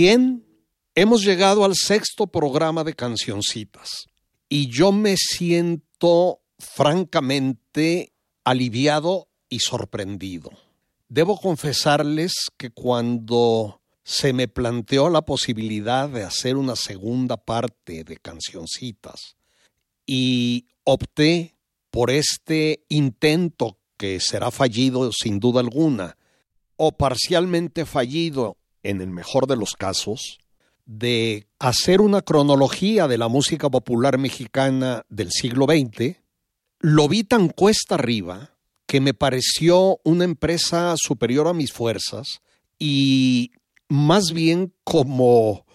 Bien, 0.00 0.46
hemos 0.94 1.24
llegado 1.24 1.64
al 1.64 1.74
sexto 1.74 2.28
programa 2.28 2.84
de 2.84 2.94
cancioncitas 2.94 4.06
y 4.48 4.68
yo 4.68 4.92
me 4.92 5.16
siento 5.16 6.40
francamente 6.56 8.12
aliviado 8.44 9.26
y 9.48 9.58
sorprendido. 9.58 10.52
Debo 11.08 11.36
confesarles 11.36 12.32
que 12.56 12.70
cuando 12.70 13.80
se 14.04 14.32
me 14.32 14.46
planteó 14.46 15.10
la 15.10 15.22
posibilidad 15.22 16.08
de 16.08 16.22
hacer 16.22 16.56
una 16.56 16.76
segunda 16.76 17.36
parte 17.36 18.04
de 18.04 18.18
cancioncitas 18.18 19.36
y 20.06 20.68
opté 20.84 21.56
por 21.90 22.12
este 22.12 22.84
intento 22.88 23.78
que 23.96 24.20
será 24.20 24.52
fallido 24.52 25.10
sin 25.10 25.40
duda 25.40 25.58
alguna 25.58 26.16
o 26.76 26.92
parcialmente 26.92 27.84
fallido 27.84 28.58
en 28.82 29.00
el 29.00 29.10
mejor 29.10 29.46
de 29.46 29.56
los 29.56 29.74
casos, 29.74 30.38
de 30.86 31.46
hacer 31.58 32.00
una 32.00 32.22
cronología 32.22 33.08
de 33.08 33.18
la 33.18 33.28
música 33.28 33.68
popular 33.68 34.18
mexicana 34.18 35.04
del 35.08 35.30
siglo 35.30 35.66
XX, 35.66 36.16
lo 36.80 37.08
vi 37.08 37.24
tan 37.24 37.48
cuesta 37.48 37.96
arriba 37.96 38.54
que 38.86 39.00
me 39.00 39.12
pareció 39.12 40.00
una 40.02 40.24
empresa 40.24 40.94
superior 40.96 41.46
a 41.46 41.52
mis 41.52 41.72
fuerzas 41.72 42.40
y 42.78 43.52
más 43.88 44.32
bien 44.32 44.72
como, 44.82 45.66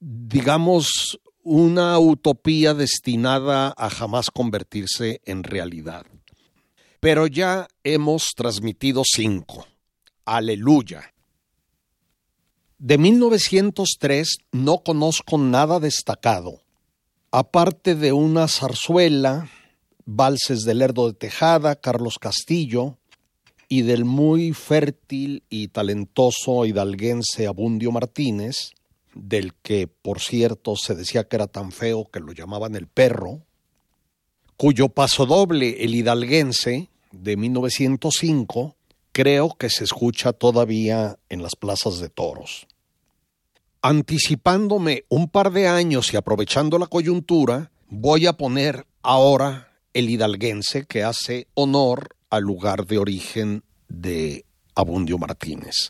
digamos, 0.00 1.20
una 1.42 1.96
utopía 2.00 2.74
destinada 2.74 3.72
a 3.76 3.88
jamás 3.88 4.32
convertirse 4.32 5.20
en 5.24 5.44
realidad. 5.44 6.06
Pero 6.98 7.28
ya 7.28 7.68
hemos 7.84 8.32
transmitido 8.34 9.02
cinco. 9.04 9.64
Aleluya. 10.24 11.12
De 12.78 12.98
1903 12.98 14.36
no 14.52 14.78
conozco 14.80 15.38
nada 15.38 15.80
destacado, 15.80 16.60
aparte 17.30 17.94
de 17.94 18.12
una 18.12 18.48
zarzuela, 18.48 19.48
valses 20.04 20.64
del 20.64 20.80
Lerdo 20.80 21.06
de 21.06 21.14
Tejada, 21.14 21.76
Carlos 21.76 22.18
Castillo, 22.18 22.98
y 23.68 23.80
del 23.80 24.04
muy 24.04 24.52
fértil 24.52 25.42
y 25.48 25.68
talentoso 25.68 26.66
hidalguense 26.66 27.46
Abundio 27.46 27.92
Martínez, 27.92 28.72
del 29.14 29.54
que, 29.54 29.88
por 29.88 30.20
cierto, 30.20 30.76
se 30.76 30.94
decía 30.94 31.26
que 31.26 31.36
era 31.36 31.46
tan 31.46 31.72
feo 31.72 32.10
que 32.12 32.20
lo 32.20 32.32
llamaban 32.32 32.76
el 32.76 32.88
perro, 32.88 33.40
cuyo 34.58 34.90
pasodoble, 34.90 35.82
el 35.82 35.94
hidalguense, 35.94 36.90
de 37.10 37.36
1905, 37.38 38.75
creo 39.16 39.56
que 39.58 39.70
se 39.70 39.84
escucha 39.84 40.34
todavía 40.34 41.18
en 41.30 41.42
las 41.42 41.56
plazas 41.56 42.00
de 42.00 42.10
toros. 42.10 42.66
Anticipándome 43.80 45.04
un 45.08 45.30
par 45.30 45.52
de 45.52 45.68
años 45.68 46.12
y 46.12 46.18
aprovechando 46.18 46.78
la 46.78 46.86
coyuntura, 46.86 47.70
voy 47.88 48.26
a 48.26 48.34
poner 48.34 48.86
ahora 49.00 49.72
el 49.94 50.10
hidalguense 50.10 50.84
que 50.84 51.02
hace 51.02 51.48
honor 51.54 52.14
al 52.28 52.42
lugar 52.42 52.84
de 52.84 52.98
origen 52.98 53.62
de 53.88 54.44
Abundio 54.74 55.16
Martínez. 55.16 55.88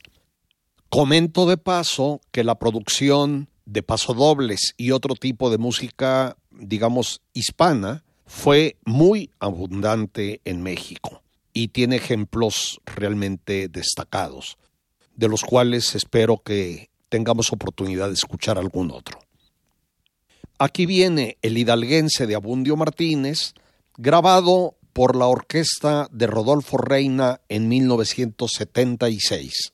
Comento 0.89 1.47
de 1.47 1.57
paso 1.57 2.21
que 2.31 2.45
la 2.45 2.61
producción 2.61 3.49
de 3.65 3.83
pasodobles 3.83 4.73
y 4.77 4.93
otro 4.93 5.17
tipo 5.17 5.51
de 5.51 5.59
música, 5.59 6.37
digamos, 6.53 7.23
hispana, 7.33 8.05
fue 8.25 8.77
muy 8.85 9.31
abundante 9.41 10.41
en 10.45 10.63
México 10.63 11.25
y 11.57 11.69
tiene 11.69 11.97
ejemplos 11.97 12.83
realmente 12.85 13.69
destacados, 13.69 14.59
de 15.15 15.27
los 15.27 15.43
cuales 15.43 15.95
espero 15.95 16.43
que 16.45 16.91
tengamos 17.09 17.51
oportunidad 17.51 18.09
de 18.09 18.13
escuchar 18.13 18.59
algún 18.59 18.91
otro. 18.91 19.19
Aquí 20.59 20.85
viene 20.85 21.39
el 21.41 21.57
hidalguense 21.57 22.27
de 22.27 22.35
Abundio 22.35 22.77
Martínez, 22.77 23.55
grabado 23.97 24.77
por 24.93 25.17
la 25.17 25.29
orquesta 25.29 26.09
de 26.13 26.27
Rodolfo 26.27 26.77
Reina 26.77 27.41
en 27.49 27.69
1976. 27.69 29.73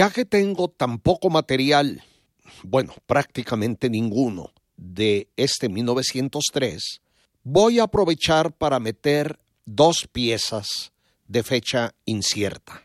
Ya 0.00 0.08
que 0.08 0.24
tengo 0.24 0.68
tan 0.68 0.98
poco 0.98 1.28
material, 1.28 2.02
bueno, 2.62 2.94
prácticamente 3.04 3.90
ninguno, 3.90 4.50
de 4.78 5.28
este 5.36 5.68
1903, 5.68 7.02
voy 7.42 7.80
a 7.80 7.82
aprovechar 7.82 8.50
para 8.50 8.80
meter 8.80 9.38
dos 9.66 10.08
piezas 10.10 10.92
de 11.28 11.42
fecha 11.42 11.94
incierta. 12.06 12.82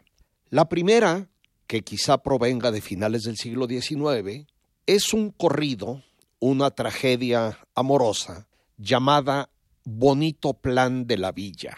La 0.49 0.67
primera, 0.67 1.29
que 1.67 1.83
quizá 1.83 2.17
provenga 2.17 2.69
de 2.71 2.81
finales 2.81 3.21
del 3.21 3.37
siglo 3.37 3.65
XIX, 3.65 4.45
es 4.85 5.13
un 5.13 5.31
corrido, 5.31 6.03
una 6.41 6.69
tragedia 6.71 7.59
amorosa 7.75 8.45
llamada 8.77 9.49
Bonito 9.85 10.53
Plan 10.53 11.07
de 11.07 11.17
la 11.17 11.31
Villa. 11.31 11.77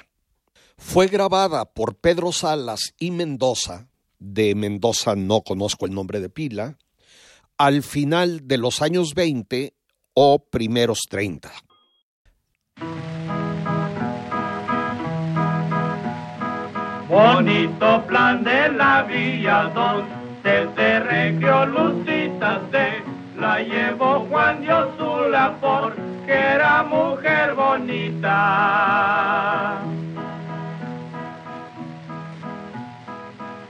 Fue 0.80 1.06
grabada 1.06 1.66
por 1.66 1.94
Pedro 1.94 2.31
Salas 2.31 2.95
y 2.98 3.12
Mendoza, 3.12 3.88
de 4.19 4.55
Mendoza 4.55 5.15
no 5.15 5.41
conozco 5.41 5.85
el 5.85 5.93
nombre 5.93 6.19
de 6.19 6.29
pila, 6.29 6.77
al 7.57 7.83
final 7.83 8.47
de 8.47 8.57
los 8.57 8.81
años 8.81 9.13
20 9.15 9.73
o 10.13 10.39
primeros 10.39 11.01
30. 11.09 11.51
Bonito 17.09 18.05
plan 18.05 18.43
de 18.43 18.69
la 18.69 19.03
villa 19.03 19.71
donde 19.73 20.69
se 20.75 20.99
recreó 20.99 21.65
Lucita 21.65 22.61
se 22.71 23.01
la 23.39 23.61
llevó 23.61 24.25
Juan 24.29 24.61
Diosula 24.61 25.57
porque 25.61 26.33
era 26.33 26.83
mujer 26.83 27.55
bonita. 27.55 28.37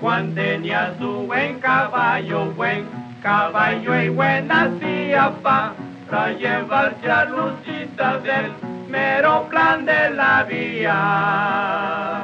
Juan 0.07 0.33
tenía 0.33 0.93
su 0.99 1.27
buen 1.27 1.59
caballo, 1.59 2.45
buen 2.51 2.87
caballo 3.21 4.01
y 4.01 4.07
buena 4.07 4.69
silla 4.79 5.33
para 5.43 6.31
llevarse 6.31 7.11
a 7.11 7.25
Lucita 7.25 8.17
del 8.19 8.53
mero 8.87 9.49
plan 9.49 9.85
de 9.85 10.11
la 10.11 10.43
vía. 10.43 12.21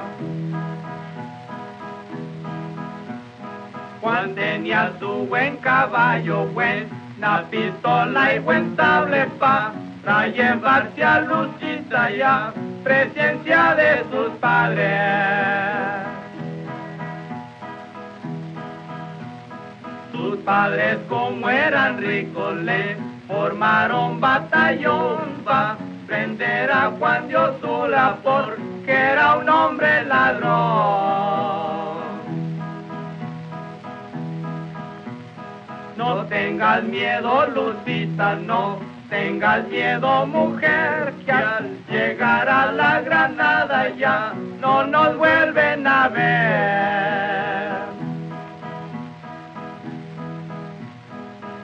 Juan 3.99 4.33
tenía 4.33 4.93
su 4.97 5.27
buen 5.27 5.57
caballo, 5.57 6.45
buena 6.53 7.43
pistola 7.51 8.33
y 8.33 8.39
buen 8.39 8.77
sable 8.77 9.27
para 9.37 10.27
llevarse 10.27 11.03
a 11.03 11.19
Lucita 11.19 12.09
ya, 12.11 12.53
presencia 12.81 13.75
de 13.75 14.05
sus 14.09 14.29
padres. 14.39 16.12
Sus 20.13 20.37
padres 20.45 20.99
como 21.09 21.49
eran 21.49 21.97
ricos 21.97 22.55
le 22.57 22.95
formaron 23.27 24.21
batallón 24.21 25.41
para 25.43 25.77
prender 26.05 26.71
a 26.71 26.91
Juan 26.99 27.27
Diosula 27.27 28.17
porque 28.23 28.93
era 28.93 29.37
un 29.37 29.49
hombre 29.49 30.05
ladrón. 30.05 31.33
No 35.97 36.25
tengas 36.25 36.83
miedo, 36.83 37.47
Lucita, 37.47 38.35
no 38.35 38.77
tengas 39.09 39.67
miedo, 39.67 40.27
mujer, 40.27 41.13
que 41.25 41.31
al 41.31 41.71
llegar 41.89 42.47
a 42.47 42.71
la 42.71 43.01
Granada 43.01 43.89
ya 43.97 44.33
no 44.61 44.85
nos 44.85 45.17
vuelven 45.17 45.87
a 45.87 46.07
ver. 46.09 47.72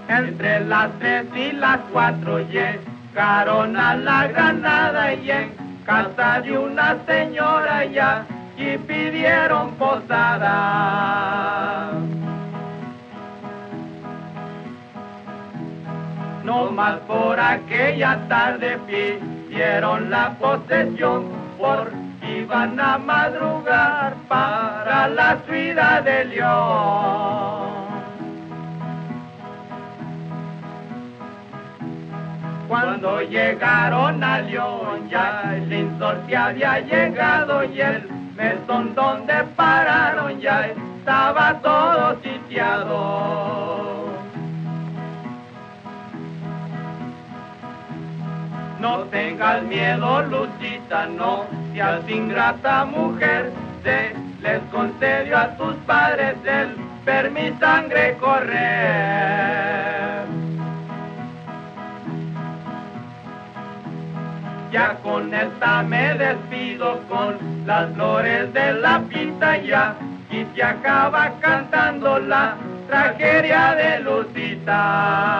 Entre 0.09 0.61
las 0.61 0.89
tres 0.97 1.27
y 1.35 1.51
las 1.51 1.77
cuatro 1.94 2.39
llegaron 2.39 3.77
a 3.77 3.94
la 3.95 4.25
Granada 4.27 5.13
y 5.13 5.29
en 5.29 5.51
casa 5.85 6.41
de 6.41 6.57
una 6.57 6.97
señora 7.06 7.85
ya 7.85 8.25
y 8.57 8.75
pidieron 8.79 9.75
posada. 9.75 11.11
No 16.44 16.71
más 16.71 16.95
por 17.01 17.39
aquella 17.39 18.17
tarde 18.27 18.79
pidieron 18.88 20.09
la 20.09 20.31
posesión 20.39 21.25
por 21.59 21.91
iban 22.27 22.79
a 22.79 22.97
madrugar 22.97 24.15
para 24.27 25.07
la 25.07 25.38
ciudad 25.47 26.01
de 26.01 26.25
León. 26.25 27.79
Cuando 32.69 33.19
llegaron 33.21 34.24
a 34.24 34.42
León 34.42 35.10
ya 35.10 35.56
el 35.56 35.74
insorte 35.74 36.38
había 36.38 36.80
llegado 36.81 37.63
y 37.63 37.81
el 37.81 38.07
mesón 38.38 38.94
donde 38.94 39.44
pararon 39.56 40.39
ya 40.39 40.68
estaba 40.68 41.60
todo 41.63 42.21
sitiado. 42.21 44.06
No 48.80 49.00
tengas 49.06 49.63
miedo, 49.63 50.21
Lucita, 50.27 51.07
no 51.07 51.48
seas 51.74 52.07
ingrata 52.07 52.86
mujer, 52.86 53.51
se 53.81 54.13
les 54.44 54.60
concedió 54.71 55.39
a 55.39 55.57
tus 55.57 55.74
padres 55.88 56.36
el 56.45 56.76
ver 57.04 57.31
mi 57.31 57.52
sangre 57.59 58.16
correr. 58.18 60.19
Ya 64.71 64.99
con 65.02 65.33
esta 65.33 65.81
me 65.81 66.14
despido 66.14 66.99
con 67.07 67.66
las 67.66 67.92
flores 67.95 68.54
de 68.54 68.73
la 68.73 69.02
pinta 69.02 69.57
ya 69.57 69.97
y 70.30 70.45
se 70.56 70.61
acaba 70.61 71.40
cantando 71.40 72.19
la 72.19 72.56
tragedia 72.88 73.73
de 73.73 73.99
Lucita. 74.02 75.40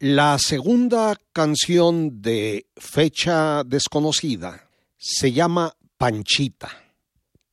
La 0.00 0.36
segunda 0.38 1.16
canción 1.32 2.20
de 2.20 2.66
fecha 2.76 3.62
desconocida 3.64 4.68
se 4.98 5.30
llama 5.30 5.72
Panchita. 5.96 6.68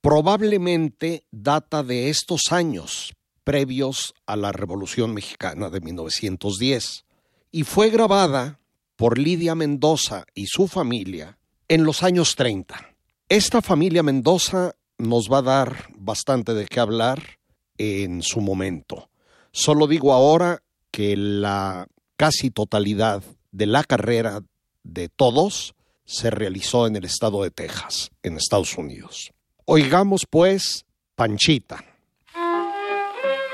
Probablemente 0.02 1.24
data 1.32 1.84
de 1.84 2.10
estos 2.10 2.52
años 2.52 3.14
previos 3.44 4.14
a 4.26 4.36
la 4.36 4.52
Revolución 4.52 5.14
Mexicana 5.14 5.70
de 5.70 5.82
1910 5.82 7.06
y 7.52 7.64
fue 7.64 7.90
grabada 7.90 8.60
por 8.96 9.18
Lidia 9.18 9.56
Mendoza 9.56 10.26
y 10.34 10.48
su 10.48 10.68
familia 10.68 11.38
en 11.68 11.84
los 11.84 12.04
años 12.04 12.36
30. 12.36 12.96
Esta 13.30 13.62
familia 13.62 14.04
Mendoza 14.04 14.76
nos 14.98 15.30
va 15.32 15.40
a 15.40 15.42
dar 15.42 15.88
bastante 15.98 16.54
de 16.54 16.66
qué 16.66 16.80
hablar 16.80 17.40
en 17.78 18.22
su 18.22 18.42
momento. 18.42 19.10
Solo 19.52 19.88
digo 19.88 20.14
ahora 20.14 20.62
que 20.92 21.18
la 21.18 21.88
casi 22.16 22.52
totalidad 22.52 23.24
de 23.52 23.66
la 23.66 23.84
carrera 23.84 24.42
de 24.84 25.10
todos 25.10 25.74
se 26.06 26.30
realizó 26.30 26.88
en 26.88 26.96
el 26.96 27.06
estado 27.06 27.44
de 27.44 27.52
Texas, 27.52 28.12
en 28.22 28.38
Estados 28.38 28.78
Unidos. 28.78 29.32
Oigamos 29.66 30.26
pues 30.30 30.86
Panchita. 31.16 31.91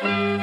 Allá 0.07 0.36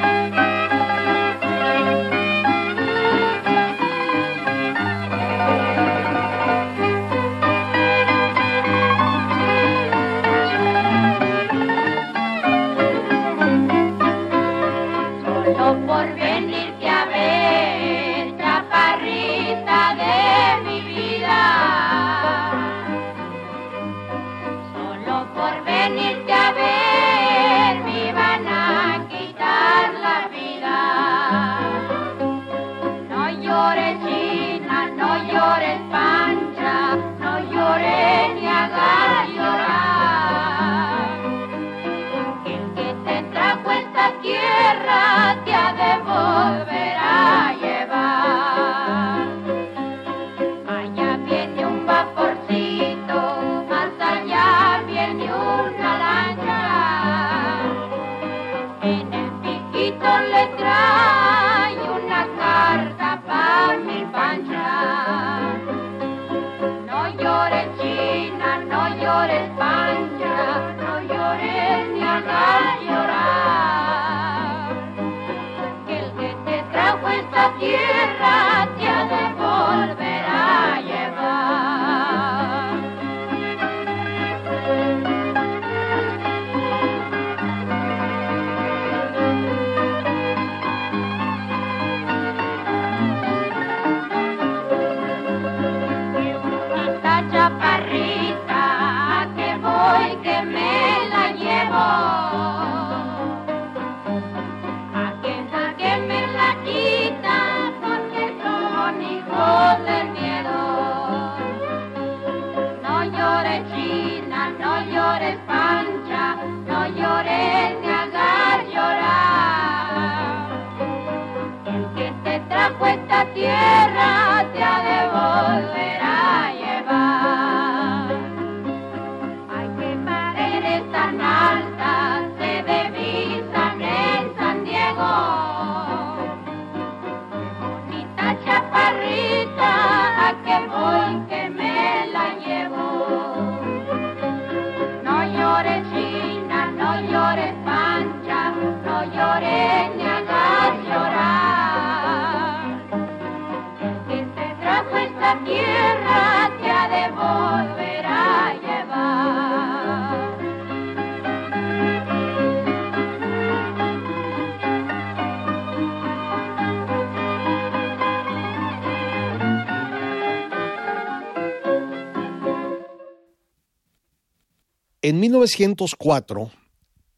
1904, 175.35 176.49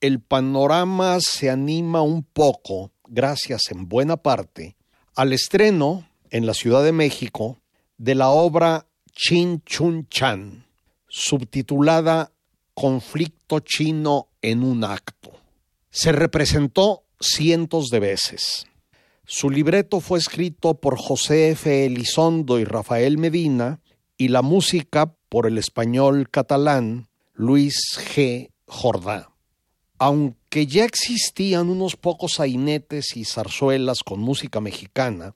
el 0.02 0.20
panorama 0.22 1.20
se 1.22 1.52
anima 1.52 2.02
un 2.02 2.24
poco, 2.24 2.92
gracias 3.08 3.70
en 3.70 3.88
buena 3.88 4.18
parte, 4.18 4.76
al 5.16 5.34
estreno 5.34 6.10
en 6.32 6.48
la 6.48 6.56
Ciudad 6.56 6.84
de 6.84 6.94
México 6.94 7.60
de 8.00 8.16
la 8.16 8.30
obra 8.30 8.88
Chin 9.12 9.62
Chun 9.66 10.08
Chan, 10.10 10.66
subtitulada 11.08 12.32
Conflicto 12.74 13.60
chino 13.60 14.30
en 14.42 14.64
un 14.64 14.84
acto. 14.84 15.34
Se 15.92 16.12
representó 16.12 17.04
cientos 17.20 17.90
de 17.90 18.00
veces. 18.00 18.66
Su 19.26 19.52
libreto 19.52 20.00
fue 20.00 20.18
escrito 20.18 20.74
por 20.74 20.98
José 20.98 21.52
F. 21.52 21.86
Elizondo 21.86 22.58
y 22.58 22.64
Rafael 22.64 23.20
Medina 23.20 23.80
y 24.18 24.30
la 24.30 24.42
música 24.42 25.16
por 25.30 25.46
el 25.46 25.60
español 25.60 26.30
catalán 26.32 27.08
Luis 27.40 27.76
G. 27.96 28.50
Jordá. 28.66 29.30
Aunque 30.00 30.66
ya 30.66 30.86
existían 30.86 31.70
unos 31.70 31.96
pocos 31.96 32.34
sainetes 32.38 33.16
y 33.16 33.26
zarzuelas 33.26 34.00
con 34.04 34.20
música 34.20 34.60
mexicana, 34.60 35.36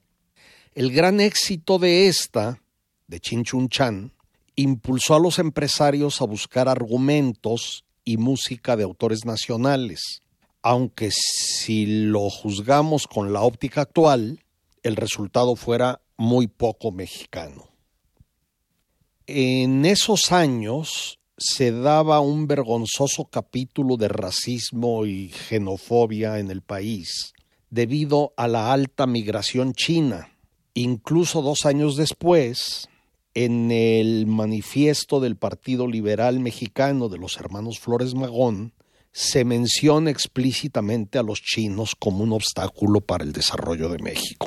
el 0.74 0.90
gran 0.92 1.20
éxito 1.20 1.78
de 1.78 2.08
esta, 2.08 2.60
de 3.06 3.20
Chin 3.20 3.44
Chun 3.44 3.68
Chan, 3.68 4.12
impulsó 4.56 5.14
a 5.14 5.20
los 5.20 5.38
empresarios 5.38 6.20
a 6.20 6.24
buscar 6.24 6.68
argumentos 6.68 7.84
y 8.04 8.16
música 8.16 8.76
de 8.76 8.82
autores 8.82 9.24
nacionales, 9.24 10.22
aunque 10.60 11.10
si 11.12 11.86
lo 11.86 12.28
juzgamos 12.30 13.06
con 13.06 13.32
la 13.32 13.42
óptica 13.42 13.82
actual, 13.82 14.44
el 14.82 14.96
resultado 14.96 15.54
fuera 15.54 16.00
muy 16.16 16.48
poco 16.48 16.90
mexicano. 16.90 17.68
En 19.28 19.84
esos 19.84 20.32
años 20.32 21.20
se 21.44 21.72
daba 21.72 22.20
un 22.20 22.46
vergonzoso 22.46 23.24
capítulo 23.24 23.96
de 23.96 24.06
racismo 24.06 25.06
y 25.06 25.30
xenofobia 25.30 26.38
en 26.38 26.52
el 26.52 26.62
país 26.62 27.32
debido 27.68 28.32
a 28.36 28.46
la 28.46 28.72
alta 28.72 29.06
migración 29.06 29.72
china. 29.72 30.36
Incluso 30.74 31.42
dos 31.42 31.66
años 31.66 31.96
después, 31.96 32.88
en 33.34 33.72
el 33.72 34.26
manifiesto 34.26 35.18
del 35.18 35.36
Partido 35.36 35.88
Liberal 35.88 36.38
Mexicano 36.38 37.08
de 37.08 37.18
los 37.18 37.36
hermanos 37.38 37.80
Flores 37.80 38.14
Magón, 38.14 38.72
se 39.10 39.44
menciona 39.44 40.10
explícitamente 40.10 41.18
a 41.18 41.24
los 41.24 41.40
chinos 41.40 41.96
como 41.98 42.22
un 42.22 42.32
obstáculo 42.32 43.00
para 43.00 43.24
el 43.24 43.32
desarrollo 43.32 43.88
de 43.88 43.98
México. 43.98 44.46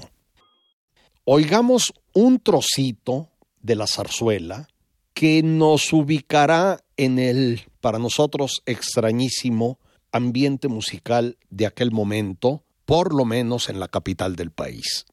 Oigamos 1.25 1.93
un 2.13 2.39
trocito 2.39 3.27
de 3.61 3.75
la 3.75 3.85
zarzuela 3.85 4.69
que 5.15 5.41
nos 5.41 5.93
ubicará 5.93 6.83
en 6.97 7.17
el, 7.17 7.61
para 7.79 7.97
nosotros, 7.97 8.61
extrañísimo 8.65 9.79
ambiente 10.11 10.67
musical 10.67 11.37
de 11.49 11.65
aquel 11.65 11.91
momento, 11.91 12.63
por 12.85 13.15
lo 13.15 13.25
menos 13.25 13.69
en 13.69 13.79
la 13.79 13.87
capital 13.87 14.35
del 14.35 14.51
país. 14.51 15.05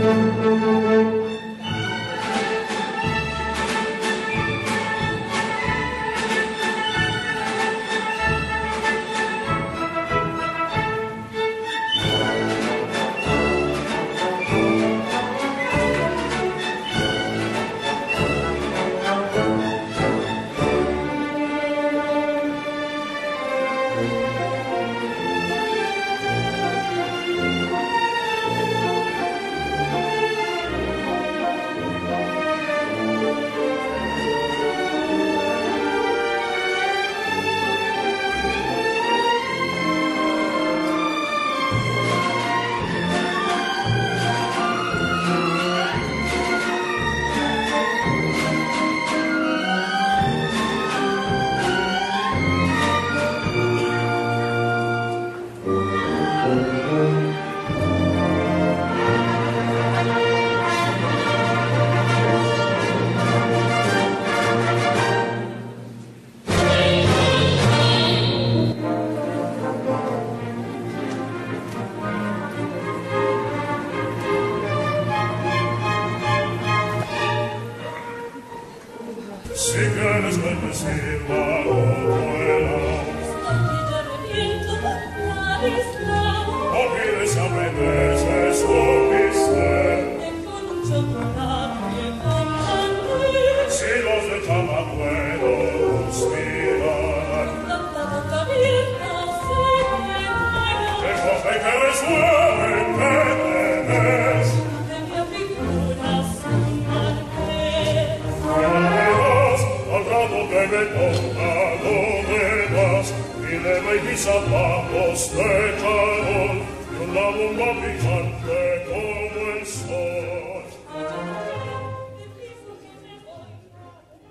Si 0.00 0.79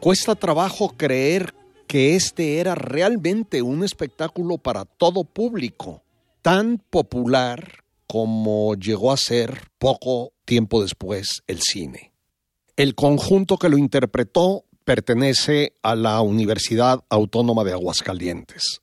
Cuesta 0.10 0.34
trabajo 0.34 0.96
creer 0.98 1.54
que 1.86 2.16
este 2.16 2.58
era 2.58 2.74
realmente 2.74 3.62
un 3.62 3.84
espectáculo 3.84 4.58
para 4.58 4.86
todo 4.86 5.24
público, 5.24 6.02
tan 6.42 6.80
popular 6.80 7.84
como 8.08 8.74
llegó 8.74 9.12
a 9.12 9.18
ser 9.18 9.68
poco 9.78 10.34
tiempo 10.46 10.82
después 10.82 11.44
el 11.46 11.62
cine. 11.62 12.12
El 12.76 12.96
conjunto 12.96 13.58
que 13.58 13.70
lo 13.70 13.78
interpretó 13.78 14.66
pertenece 14.84 15.74
a 15.84 15.94
la 15.94 16.20
Universidad 16.22 17.04
Autónoma 17.08 17.64
de 17.64 17.74
Aguascalientes. 17.74 18.82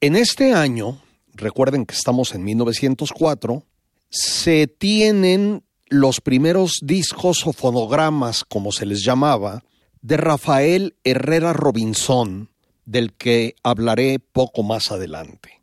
En 0.00 0.16
este 0.16 0.54
año, 0.54 1.02
recuerden 1.34 1.84
que 1.84 1.94
estamos 1.94 2.34
en 2.34 2.44
1904, 2.44 3.64
se 4.08 4.66
tienen 4.66 5.62
los 5.88 6.22
primeros 6.22 6.78
discos 6.82 7.46
o 7.46 7.52
fonogramas, 7.52 8.44
como 8.44 8.72
se 8.72 8.86
les 8.86 9.04
llamaba, 9.04 9.62
de 10.02 10.16
Rafael 10.16 10.96
Herrera 11.04 11.52
Robinson, 11.52 12.50
del 12.84 13.12
que 13.12 13.54
hablaré 13.62 14.18
poco 14.18 14.62
más 14.62 14.90
adelante. 14.90 15.62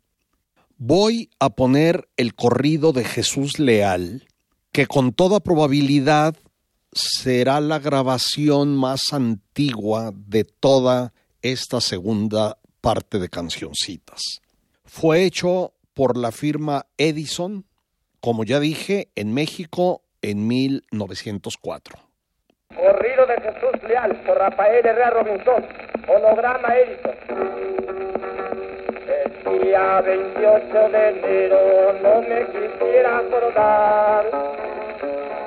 Voy 0.78 1.30
a 1.38 1.50
poner 1.50 2.08
el 2.16 2.34
corrido 2.34 2.92
de 2.92 3.04
Jesús 3.04 3.58
Leal, 3.58 4.28
que 4.72 4.86
con 4.86 5.12
toda 5.12 5.40
probabilidad 5.40 6.36
será 6.92 7.60
la 7.60 7.78
grabación 7.78 8.76
más 8.76 9.12
antigua 9.12 10.12
de 10.14 10.44
toda 10.44 11.12
esta 11.42 11.80
segunda 11.80 12.58
parte 12.80 13.18
de 13.18 13.28
cancioncitas. 13.28 14.20
Fue 14.84 15.24
hecho 15.24 15.72
por 15.94 16.16
la 16.16 16.30
firma 16.30 16.86
Edison, 16.98 17.64
como 18.20 18.44
ya 18.44 18.60
dije, 18.60 19.08
en 19.14 19.32
México 19.32 20.02
en 20.22 20.46
1904. 20.46 21.98
De 23.26 23.34
Jesús 23.40 23.82
Leal 23.88 24.14
por 24.24 24.38
Rafael 24.38 24.86
Herrera 24.86 25.10
Robinson, 25.10 25.66
holograma 26.06 26.76
Edison. 26.76 27.14
El 29.50 29.62
día 29.62 30.00
28 30.00 30.88
de 30.90 31.08
enero 31.08 31.92
no 32.04 32.22
me 32.22 32.46
quisiera 32.46 33.18
acordar 33.18 34.26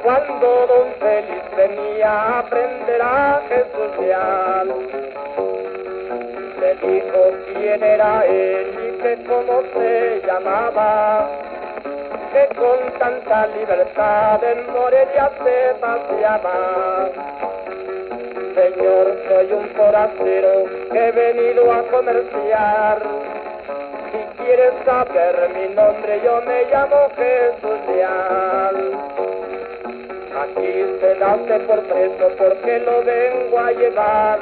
cuando 0.04 0.68
don 0.68 0.94
Félix 1.00 1.56
venía 1.56 2.12
a 2.12 2.40
aprender 2.40 3.02
a 3.02 3.42
Jesús 3.48 3.98
Leal. 4.02 4.68
Le 6.60 6.76
dijo 6.76 7.20
quién 7.54 7.82
era 7.82 8.26
él 8.26 8.68
y 8.78 9.02
que 9.02 9.24
cómo 9.24 9.62
se 9.74 10.22
llamaba 10.28 11.30
que 12.32 12.48
con 12.56 13.00
tanta 13.00 13.48
libertad 13.48 14.44
en 14.44 14.72
Morelia 14.72 15.32
se 15.44 15.76
paseaba. 15.80 17.10
Señor, 18.56 19.18
soy 19.28 19.52
un 19.54 19.70
forastero 19.70 20.80
he 20.94 21.12
venido 21.12 21.72
a 21.72 21.84
comerciar. 21.84 23.02
Si 24.12 24.44
quieres 24.44 24.74
saber 24.86 25.50
mi 25.56 25.74
nombre, 25.76 26.22
yo 26.24 26.42
me 26.42 26.66
llamo 26.66 27.10
Jesús. 27.16 27.80
Aquí 30.42 30.86
se 31.02 31.16
da 31.16 31.36
usted 31.36 31.66
por 31.68 31.82
preso 31.84 32.30
porque 32.38 32.80
lo 32.80 33.04
vengo 33.04 33.60
a 33.60 33.72
llevar. 33.72 34.40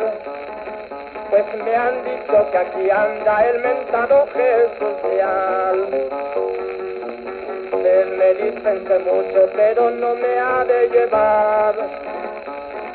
Pues 1.30 1.45
me 1.65 1.76
han 1.76 2.04
dicho 2.04 2.52
que 2.52 2.58
aquí 2.58 2.89
anda 2.89 3.50
el 3.50 3.60
mentado 3.62 4.28
Jesús 4.34 4.95
Leal 5.10 6.87
me 7.75 8.34
dispense 8.34 8.99
mucho, 8.99 9.49
pero 9.56 9.89
no 9.89 10.15
me 10.15 10.39
ha 10.39 10.63
de 10.65 10.89
llevar. 10.89 11.75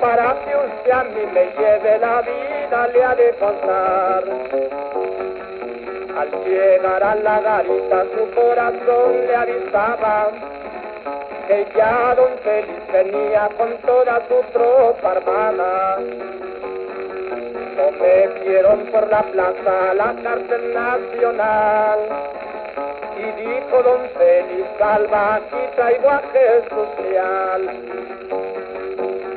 Para 0.01 0.35
que 0.45 0.57
usted 0.57 0.91
a 0.91 1.05
mí 1.05 1.27
me 1.33 1.45
lleve 1.59 1.99
la 1.99 2.23
vida, 2.23 2.89
le 2.89 3.05
ha 3.05 3.15
de 3.15 3.31
contar. 3.35 4.25
Al 6.19 6.45
llegar 6.45 7.03
a 7.03 7.15
la 7.15 7.41
garita, 7.41 8.05
su 8.15 8.31
corazón 8.35 9.27
le 9.27 9.37
avisaba 9.37 10.31
que 11.49 11.67
ya 11.77 12.15
don 12.15 12.39
Félix 12.43 12.93
venía 12.93 13.49
con 13.57 13.77
toda 13.79 14.21
su 14.29 14.43
tropa 14.53 15.11
armada. 15.13 15.99
No 17.77 17.91
me 17.99 18.29
vieron 18.45 18.81
por 18.87 19.09
la 19.09 19.23
plaza, 19.23 19.95
la 19.95 20.15
cárcel 20.23 20.75
nacional 20.75 22.42
y 23.23 23.33
dijo 23.41 23.83
don 23.83 24.01
Félix, 24.19 24.69
salva, 24.79 25.37
aquí 25.37 25.57
traigo 25.77 26.09
a 26.11 26.23
Jesús 26.33 26.89
Leal. 27.03 27.63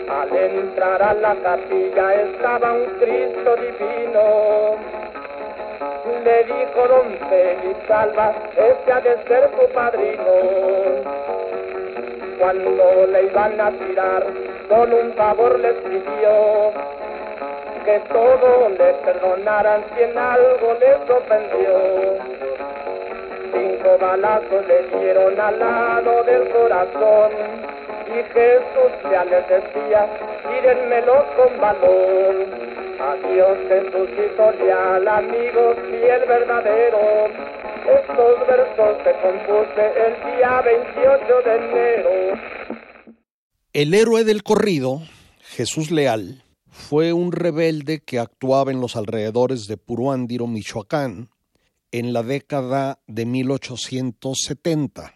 Al 0.09 0.37
entrar 0.37 1.03
a 1.03 1.13
la 1.13 1.35
capilla 1.35 2.13
estaba 2.15 2.73
un 2.73 2.85
Cristo 2.99 3.55
divino. 3.57 4.75
Le 6.23 6.43
dijo 6.43 6.87
don 6.87 7.29
Félix, 7.29 7.87
salva, 7.87 8.33
este 8.57 8.91
ha 8.91 9.01
de 9.01 9.17
ser 9.27 9.49
tu 9.51 9.67
padrino. 9.73 10.33
Cuando 12.39 13.07
le 13.11 13.23
iban 13.23 13.61
a 13.61 13.71
tirar, 13.71 14.25
con 14.67 14.93
un 14.93 15.13
favor 15.13 15.59
le 15.59 15.73
pidió 15.73 16.71
que 17.85 17.99
todo 18.11 18.69
le 18.69 18.93
perdonaran 19.05 19.83
si 19.95 20.03
en 20.03 20.17
algo 20.17 20.73
les 20.79 21.09
ofendió 21.09 22.34
cinco 23.65 23.97
balazos 23.99 24.67
le 24.67 24.99
dieron 24.99 25.39
al 25.39 25.59
lado 25.59 26.23
del 26.23 26.49
corazón. 26.49 27.31
Y 28.07 28.23
Jesús 28.33 28.91
ya 29.11 29.25
les 29.25 29.47
decía, 29.47 30.07
tírenmelo 30.43 31.25
con 31.35 31.59
valor. 31.59 32.35
Adiós 32.99 33.57
Jesucito 33.67 34.51
leal, 34.59 35.07
amigos 35.07 35.77
y 35.89 35.95
el 35.95 36.25
verdadero. 36.27 37.27
Estos 37.85 38.47
versos 38.47 38.97
se 39.03 39.11
compuse 39.21 39.83
el 40.05 40.37
día 40.37 40.61
28 40.61 41.41
de 41.45 41.55
enero. 41.55 42.39
El 43.73 43.93
héroe 43.93 44.23
del 44.23 44.43
corrido, 44.43 45.01
Jesús 45.41 45.91
Leal, 45.91 46.43
fue 46.67 47.13
un 47.13 47.31
rebelde 47.31 47.99
que 47.99 48.19
actuaba 48.19 48.71
en 48.71 48.79
los 48.79 48.95
alrededores 48.95 49.67
de 49.67 49.77
Puruándiro, 49.77 50.47
Michoacán, 50.47 51.29
en 51.97 52.11
la 52.11 52.23
década 52.23 52.99
de 53.07 53.25
1870. 53.25 55.13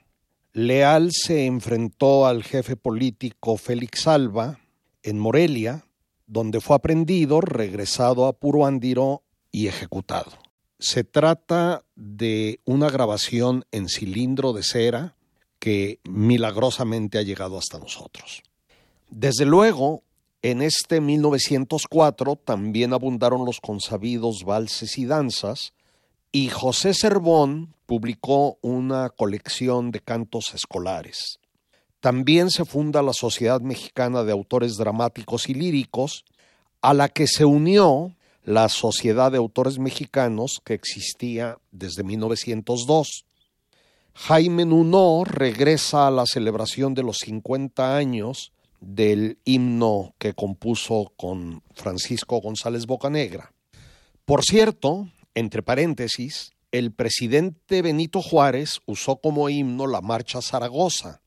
Leal 0.54 1.12
se 1.12 1.46
enfrentó 1.46 2.26
al 2.26 2.42
jefe 2.42 2.78
político 2.78 3.58
Félix 3.58 4.08
Alba 4.08 4.62
en 5.04 5.20
Morelia, 5.20 5.84
donde 6.26 6.62
fue 6.62 6.78
aprendido, 6.78 7.42
regresado 7.42 8.28
a 8.28 8.32
Puruándiro 8.32 9.24
y 9.52 9.68
ejecutado. 9.68 10.32
Se 10.80 11.04
trata 11.04 11.84
de 11.98 12.62
una 12.64 12.90
grabación 12.90 13.66
en 13.74 13.90
cilindro 13.90 14.54
de 14.54 14.64
cera 14.64 15.18
que 15.60 16.00
milagrosamente 16.06 17.18
ha 17.18 17.24
llegado 17.24 17.58
hasta 17.58 17.78
nosotros. 17.78 18.42
Desde 19.10 19.44
luego, 19.44 20.04
en 20.42 20.62
este 20.62 21.02
1904 21.02 22.38
también 22.38 22.94
abundaron 22.94 23.44
los 23.44 23.60
consabidos 23.60 24.46
valses 24.46 24.98
y 24.98 25.04
danzas, 25.04 25.74
y 26.32 26.50
José 26.50 26.94
Cervón 26.94 27.74
publicó 27.86 28.58
una 28.62 29.10
colección 29.10 29.92
de 29.92 30.00
cantos 30.00 30.54
escolares. 30.54 31.40
También 32.00 32.50
se 32.50 32.66
funda 32.66 33.02
la 33.02 33.14
Sociedad 33.14 33.62
Mexicana 33.62 34.24
de 34.24 34.32
Autores 34.32 34.78
Dramáticos 34.78 35.50
y 35.50 35.54
Líricos, 35.54 36.24
a 36.82 36.94
la 36.94 37.10
que 37.10 37.28
se 37.28 37.46
unió 37.46 38.16
la 38.44 38.70
Sociedad 38.70 39.32
de 39.32 39.38
Autores 39.38 39.80
Mexicanos 39.80 40.62
que 40.64 40.74
existía 40.74 41.58
desde 41.72 42.04
1902. 42.04 43.26
Jaime 44.14 44.66
Nuno 44.66 45.24
regresa 45.26 46.08
a 46.08 46.12
la 46.12 46.26
celebración 46.26 46.94
de 46.94 47.04
los 47.04 47.18
50 47.18 47.96
años 47.96 48.52
del 48.80 49.38
himno 49.46 50.14
que 50.18 50.34
compuso 50.34 51.12
con 51.18 51.64
Francisco 51.74 52.40
González 52.40 52.86
Bocanegra. 52.86 53.52
Por 54.26 54.44
cierto, 54.44 55.08
entre 55.40 55.64
paréntesis, 55.64 56.52
el 56.72 56.92
presidente 56.92 57.82
Benito 57.82 58.22
Juárez 58.22 58.82
usó 58.86 59.18
como 59.18 59.50
himno 59.50 59.88
la 59.88 60.02
Marcha 60.02 60.42
Zaragoza, 60.42 61.22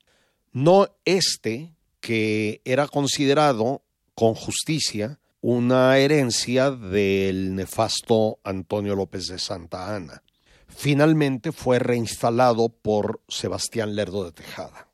no 0.53 0.88
este 1.05 1.75
que 2.01 2.61
era 2.64 2.88
considerado 2.88 3.83
con 4.14 4.35
justicia 4.35 5.18
una 5.40 5.96
herencia 5.98 6.70
del 6.70 7.55
nefasto 7.55 8.38
Antonio 8.44 8.94
López 8.94 9.27
de 9.29 9.38
Santa 9.38 9.96
Ana. 9.96 10.22
Finalmente 10.68 11.51
fue 11.51 11.79
reinstalado 11.79 12.68
por 12.68 13.22
Sebastián 13.29 13.96
Lerdo 13.96 14.25
de 14.25 14.33
Tejada. 14.33 14.88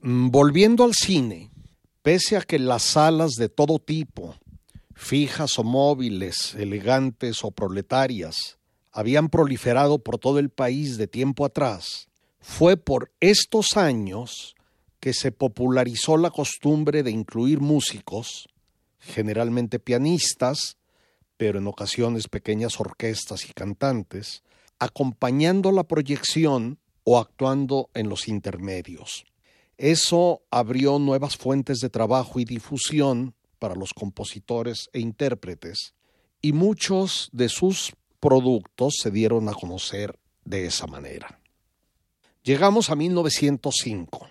Mm, 0.00 0.30
volviendo 0.30 0.84
al 0.84 0.92
cine, 0.92 1.50
pese 2.02 2.36
a 2.36 2.42
que 2.42 2.58
las 2.58 2.82
salas 2.82 3.32
de 3.32 3.48
todo 3.48 3.78
tipo 3.78 4.36
fijas 4.94 5.58
o 5.58 5.64
móviles, 5.64 6.54
elegantes 6.54 7.44
o 7.44 7.50
proletarias, 7.50 8.58
habían 8.92 9.28
proliferado 9.28 9.98
por 9.98 10.18
todo 10.18 10.38
el 10.38 10.50
país 10.50 10.96
de 10.96 11.08
tiempo 11.08 11.44
atrás, 11.44 12.08
fue 12.38 12.76
por 12.76 13.12
estos 13.20 13.76
años 13.76 14.54
que 15.00 15.12
se 15.12 15.32
popularizó 15.32 16.16
la 16.16 16.30
costumbre 16.30 17.02
de 17.02 17.10
incluir 17.10 17.60
músicos, 17.60 18.48
generalmente 18.98 19.78
pianistas, 19.78 20.76
pero 21.36 21.58
en 21.58 21.66
ocasiones 21.66 22.28
pequeñas 22.28 22.78
orquestas 22.80 23.48
y 23.48 23.52
cantantes, 23.52 24.42
acompañando 24.78 25.72
la 25.72 25.84
proyección 25.84 26.78
o 27.02 27.18
actuando 27.18 27.90
en 27.94 28.08
los 28.08 28.28
intermedios. 28.28 29.24
Eso 29.76 30.42
abrió 30.50 30.98
nuevas 30.98 31.36
fuentes 31.36 31.80
de 31.80 31.90
trabajo 31.90 32.38
y 32.38 32.44
difusión 32.44 33.34
para 33.54 33.74
los 33.74 33.94
compositores 33.94 34.88
e 34.92 35.00
intérpretes, 35.00 35.94
y 36.40 36.52
muchos 36.52 37.30
de 37.32 37.48
sus 37.48 37.94
productos 38.20 38.94
se 39.00 39.10
dieron 39.10 39.48
a 39.48 39.54
conocer 39.54 40.18
de 40.44 40.66
esa 40.66 40.86
manera. 40.86 41.40
Llegamos 42.42 42.90
a 42.90 42.96
1905. 42.96 44.28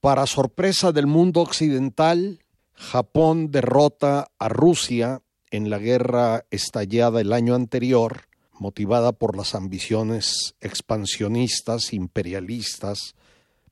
Para 0.00 0.26
sorpresa 0.26 0.92
del 0.92 1.08
mundo 1.08 1.40
occidental, 1.40 2.38
Japón 2.74 3.50
derrota 3.50 4.28
a 4.38 4.48
Rusia 4.48 5.22
en 5.50 5.68
la 5.70 5.78
guerra 5.78 6.44
estallada 6.50 7.20
el 7.20 7.32
año 7.32 7.54
anterior, 7.54 8.28
motivada 8.60 9.12
por 9.12 9.36
las 9.36 9.54
ambiciones 9.54 10.54
expansionistas, 10.60 11.92
imperialistas 11.92 13.14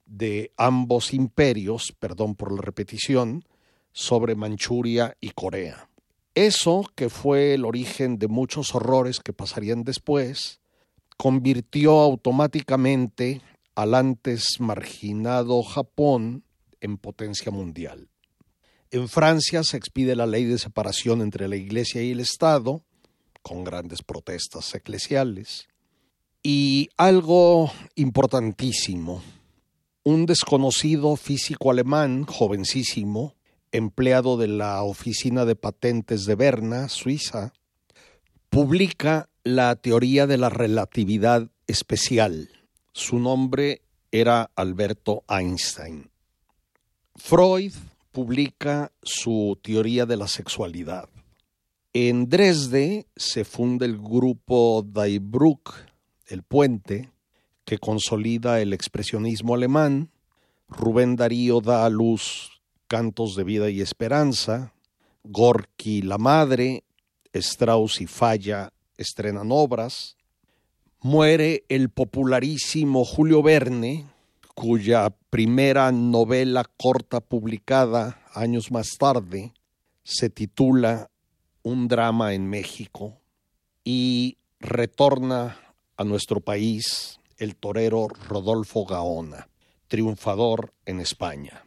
de 0.07 0.53
ambos 0.57 1.13
imperios, 1.13 1.93
perdón 1.99 2.35
por 2.35 2.53
la 2.53 2.63
repetición, 2.63 3.45
sobre 3.97 4.35
Manchuria 4.35 5.17
y 5.23 5.31
Corea. 5.31 5.89
Eso, 6.35 6.85
que 6.95 7.09
fue 7.09 7.55
el 7.55 7.65
origen 7.65 8.19
de 8.19 8.29
muchos 8.29 8.75
horrores 8.75 9.21
que 9.21 9.33
pasarían 9.33 9.85
después, 9.85 10.61
convirtió 11.17 12.01
automáticamente 12.01 13.41
al 13.75 13.95
antes 13.95 14.61
marginado 14.61 15.63
Japón 15.63 16.45
en 16.83 16.99
potencia 16.99 17.51
mundial. 17.51 18.11
En 18.91 19.09
Francia 19.09 19.65
se 19.65 19.79
expide 19.79 20.15
la 20.15 20.27
ley 20.27 20.45
de 20.45 20.59
separación 20.59 21.23
entre 21.23 21.49
la 21.49 21.57
Iglesia 21.57 22.03
y 22.03 22.11
el 22.11 22.21
Estado, 22.21 22.83
con 23.41 23.65
grandes 23.65 24.03
protestas 24.03 24.75
eclesiales. 24.75 25.69
Y 26.43 26.91
algo 26.99 27.73
importantísimo, 27.95 29.23
un 30.05 30.27
desconocido 30.27 31.17
físico 31.17 31.71
alemán, 31.71 32.27
jovencísimo, 32.27 33.36
empleado 33.77 34.37
de 34.37 34.49
la 34.49 34.83
Oficina 34.83 35.45
de 35.45 35.55
Patentes 35.55 36.25
de 36.25 36.35
Berna, 36.35 36.89
Suiza, 36.89 37.53
publica 38.49 39.29
la 39.45 39.77
teoría 39.77 40.27
de 40.27 40.39
la 40.39 40.49
relatividad 40.49 41.51
especial. 41.67 42.51
Su 42.93 43.19
nombre 43.19 43.83
era 44.11 44.51
Alberto 44.57 45.25
Einstein. 45.29 46.11
Freud 47.15 47.73
publica 48.12 48.93
su 49.03 49.59
teoría 49.62 50.07
de 50.07 50.17
la 50.17 50.27
sexualidad. 50.27 51.09
En 51.93 52.29
Dresde 52.29 53.07
se 53.15 53.45
funda 53.45 53.87
el 53.87 53.99
grupo 53.99 54.83
Die 54.83 55.21
el 56.29 56.43
puente, 56.43 57.11
que 57.65 57.79
consolida 57.79 58.61
el 58.61 58.73
expresionismo 58.73 59.55
alemán. 59.55 60.11
Rubén 60.69 61.17
Darío 61.17 61.61
da 61.61 61.85
a 61.85 61.91
luz 61.91 62.56
Cantos 62.87 63.37
de 63.37 63.44
Vida 63.44 63.70
y 63.70 63.81
Esperanza. 63.81 64.72
Gorky 65.25 66.03
La 66.03 66.18
Madre, 66.18 66.85
Strauss 67.33 68.01
y 68.01 68.07
Falla 68.07 68.72
estrenan 68.96 69.49
obras. 69.51 70.16
Muere 71.01 71.64
el 71.68 71.90
popularísimo 71.90 73.05
Julio 73.05 73.42
Verne, 73.42 74.07
cuya 74.55 75.11
primera 75.31 75.92
novela 75.92 76.64
corta 76.77 77.20
publicada 77.20 78.22
años 78.33 78.70
más 78.70 78.96
tarde 78.99 79.53
se 80.03 80.31
titula 80.31 81.11
Un 81.62 81.88
drama 81.88 82.35
en 82.35 82.49
México 82.49 83.18
y 83.85 84.38
retorna 84.61 85.59
a 85.96 86.05
nuestro 86.05 86.40
país 86.40 87.20
el 87.38 87.57
torero 87.57 88.09
Rodolfo 88.09 88.87
Gaona, 88.87 89.49
triunfador 89.88 90.72
en 90.87 91.01
España. 91.01 91.66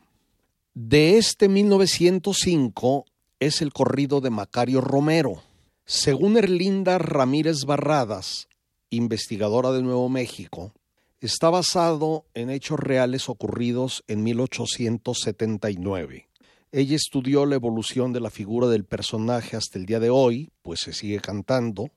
De 0.82 1.18
este 1.18 1.50
1905 1.50 3.04
es 3.42 3.62
el 3.62 3.74
corrido 3.74 4.22
de 4.22 4.30
Macario 4.30 4.80
Romero. 4.80 5.44
Según 5.86 6.38
Erlinda 6.38 6.98
Ramírez 6.98 7.66
Barradas, 7.66 8.48
investigadora 8.90 9.74
de 9.74 9.82
Nuevo 9.82 10.08
México, 10.08 10.72
está 11.20 11.50
basado 11.50 12.28
en 12.34 12.50
hechos 12.50 12.80
reales 12.80 13.28
ocurridos 13.28 14.06
en 14.08 14.24
1879. 14.24 16.30
Ella 16.72 16.96
estudió 16.96 17.46
la 17.46 17.56
evolución 17.56 18.14
de 18.14 18.22
la 18.22 18.30
figura 18.30 18.68
del 18.68 18.86
personaje 18.86 19.58
hasta 19.58 19.78
el 19.78 19.86
día 19.86 20.00
de 20.00 20.10
hoy, 20.10 20.50
pues 20.62 20.80
se 20.80 20.94
sigue 20.94 21.20
cantando, 21.20 21.90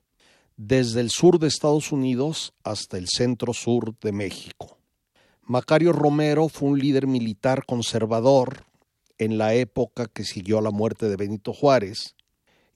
desde 0.57 0.99
el 0.99 1.09
sur 1.09 1.39
de 1.39 1.47
Estados 1.47 1.93
Unidos 1.93 2.53
hasta 2.65 2.97
el 2.97 3.07
centro 3.07 3.53
sur 3.53 3.97
de 4.01 4.11
México. 4.11 4.77
Macario 5.41 5.93
Romero 5.93 6.49
fue 6.49 6.67
un 6.67 6.79
líder 6.79 7.07
militar 7.07 7.65
conservador 7.65 8.65
en 9.23 9.37
la 9.37 9.53
época 9.53 10.07
que 10.07 10.23
siguió 10.23 10.61
la 10.61 10.71
muerte 10.71 11.09
de 11.09 11.15
Benito 11.15 11.53
Juárez, 11.53 12.15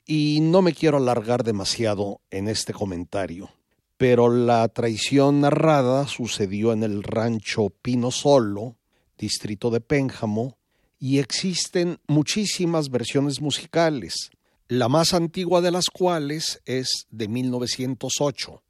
y 0.06 0.40
no 0.42 0.62
me 0.62 0.74
quiero 0.74 0.98
alargar 0.98 1.44
demasiado 1.44 2.22
en 2.32 2.48
este 2.48 2.74
comentario 2.74 3.50
pero 3.98 4.30
la 4.30 4.68
traición 4.70 5.42
narrada 5.42 6.08
sucedió 6.08 6.72
en 6.72 6.84
el 6.84 7.04
rancho 7.04 7.72
Pino 7.82 8.12
Solo, 8.12 8.76
distrito 9.18 9.72
de 9.72 9.82
Pénjamo, 9.82 10.56
y 11.00 11.18
existen 11.18 12.00
muchísimas 12.08 12.90
versiones 12.90 13.42
musicales, 13.42 14.30
la 14.68 14.88
más 14.88 15.14
antigua 15.14 15.62
de 15.62 15.72
las 15.72 15.86
cuales 15.88 16.62
es 16.66 17.08
de 17.10 17.28
1908. 17.28 18.62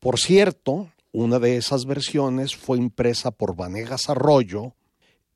Por 0.00 0.18
cierto, 0.18 0.90
una 1.12 1.38
de 1.38 1.56
esas 1.56 1.86
versiones 1.86 2.54
fue 2.54 2.76
impresa 2.76 3.30
por 3.30 3.56
Vanegas 3.56 4.10
Arroyo 4.10 4.74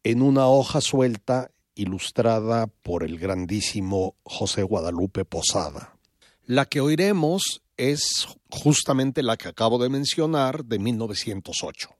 en 0.04 0.22
una 0.22 0.46
hoja 0.46 0.80
suelta 0.80 1.50
ilustrada 1.78 2.66
por 2.66 3.04
el 3.04 3.18
grandísimo 3.18 4.16
José 4.24 4.62
Guadalupe 4.62 5.24
Posada. 5.24 5.96
La 6.44 6.66
que 6.66 6.80
oiremos 6.80 7.62
es 7.76 8.26
justamente 8.50 9.22
la 9.22 9.36
que 9.36 9.48
acabo 9.48 9.78
de 9.78 9.88
mencionar 9.88 10.64
de 10.64 10.78
1908. 10.78 11.97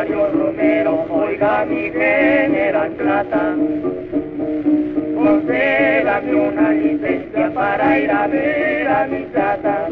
Macario 0.00 0.30
Romero, 0.32 1.06
oiga 1.10 1.66
mi 1.66 1.90
general 1.90 2.90
plata, 2.92 3.54
concédame 5.14 6.34
una 6.34 6.70
licencia 6.70 7.50
para 7.52 7.98
ir 7.98 8.10
a 8.10 8.26
ver 8.26 8.88
a 8.88 9.06
mi 9.08 9.24
plata. 9.24 9.88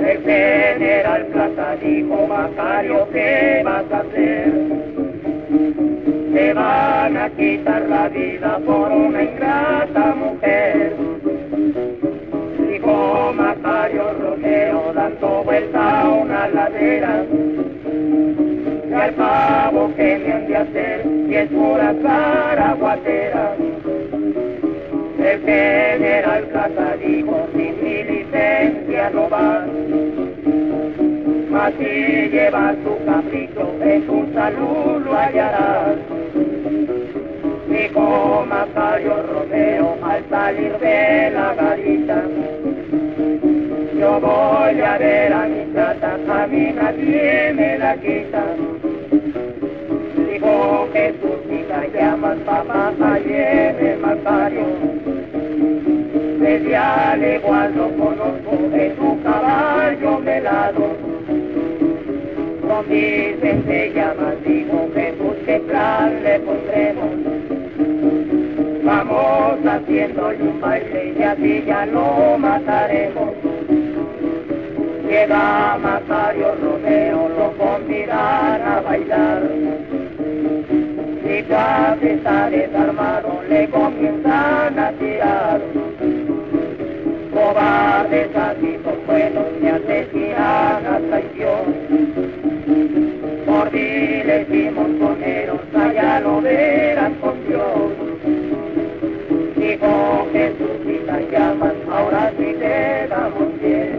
El 0.00 0.22
general 0.22 1.26
Plata 1.26 1.76
dijo, 1.76 2.26
Macario, 2.26 3.06
¿qué 3.12 3.60
vas 3.66 3.92
a 3.92 3.98
hacer? 3.98 4.52
Te 6.32 6.54
van 6.54 7.16
a 7.18 7.28
quitar 7.36 7.82
la 7.82 8.08
vida 8.08 8.58
por 8.64 8.90
una 8.90 9.24
ingrata 9.24 10.14
mujer. 10.14 10.96
Dijo 12.66 13.32
Macario 13.34 14.04
Romero 14.18 14.92
dando 14.94 15.44
vuelta 15.44 16.00
a 16.00 16.08
una 16.08 16.48
ladera. 16.48 17.26
Al 18.98 19.12
pavo 19.14 19.94
que 19.94 20.18
me 20.18 20.32
han 20.32 20.48
de 20.48 20.56
hacer, 20.56 21.06
y 21.28 21.34
es 21.36 21.48
pura 21.50 21.94
caraguatera. 22.02 23.54
El 25.20 25.40
general 25.42 26.42
Plata 26.50 26.96
dijo, 26.96 27.46
sin 27.54 27.84
mi 27.84 28.02
licencia 28.02 29.10
no 29.10 29.30
va. 29.30 29.64
Mas 31.48 31.72
si 31.78 32.28
lleva 32.28 32.74
su 32.82 33.04
capricho, 33.04 33.72
en 33.82 34.10
un 34.10 34.34
salud 34.34 35.02
lo 35.04 35.16
hallarás. 35.16 35.96
Dijo 37.70 38.46
Macario 38.48 39.14
Romero 39.32 39.96
al 40.02 40.24
salir 40.28 40.76
de 40.78 41.30
la 41.30 41.54
garita. 41.54 42.22
Yo 43.96 44.20
voy 44.20 44.80
a 44.80 44.98
ver 44.98 45.32
a 45.32 45.46
mi 45.46 45.72
chata, 45.72 46.18
a 46.28 46.46
mí 46.48 46.72
nadie 46.74 47.52
me 47.54 47.78
la 47.78 47.96
quita. 47.96 48.42
Jesús, 50.92 51.38
hija, 51.50 51.86
llamas 51.94 52.38
papá 52.46 52.92
allá 53.00 53.70
en 53.70 53.86
el 53.86 53.98
Macario. 53.98 54.66
Desde 56.40 56.76
al 56.76 57.22
igual 57.22 57.74
lo 57.76 57.88
conozco, 57.90 58.52
es 58.74 58.94
su 58.96 59.22
caballo 59.22 60.18
melado. 60.20 60.96
Con 62.62 62.88
dicen 62.88 63.64
se 63.66 63.92
llama, 63.92 64.34
dijo 64.46 64.88
Jesús, 64.94 65.36
qué 65.46 65.58
plan 65.60 66.22
le 66.22 66.40
pondremos. 66.40 67.10
Vamos 68.84 69.58
haciéndole 69.66 70.42
un 70.42 70.60
baile 70.60 71.14
y 71.18 71.22
así 71.22 71.64
ya 71.66 71.86
lo 71.86 72.38
mataremos. 72.38 73.34
Llega 75.08 75.78
Macario 75.82 76.54
Romero, 76.62 77.28
lo 77.28 77.52
convidan 77.56 78.62
a 78.62 78.80
bailar. 78.84 79.42
Y 81.48 81.50
cada 81.50 81.96
está 82.02 82.50
desarmado, 82.50 83.40
le 83.48 83.70
comienzan 83.70 84.78
a 84.78 84.92
tirar. 84.98 85.60
Cobardes 87.32 88.36
así 88.36 88.78
son 88.84 89.06
buenos 89.06 89.46
y 89.62 89.66
asesinan 89.66 90.86
a 90.86 91.00
traición. 91.08 92.18
Le 93.70 94.44
dimos 94.44 94.86
coneros, 95.00 95.60
allá 95.74 96.20
lo 96.20 96.42
verán 96.42 97.14
con 97.14 97.34
Dios. 97.46 97.92
Dijo 99.56 100.28
Jesús 100.32 100.80
y 100.86 101.06
las 101.06 101.30
llamas, 101.30 101.74
ahora 101.90 102.30
sí 102.36 102.54
te 102.58 103.08
damos 103.08 103.60
bien. 103.62 103.98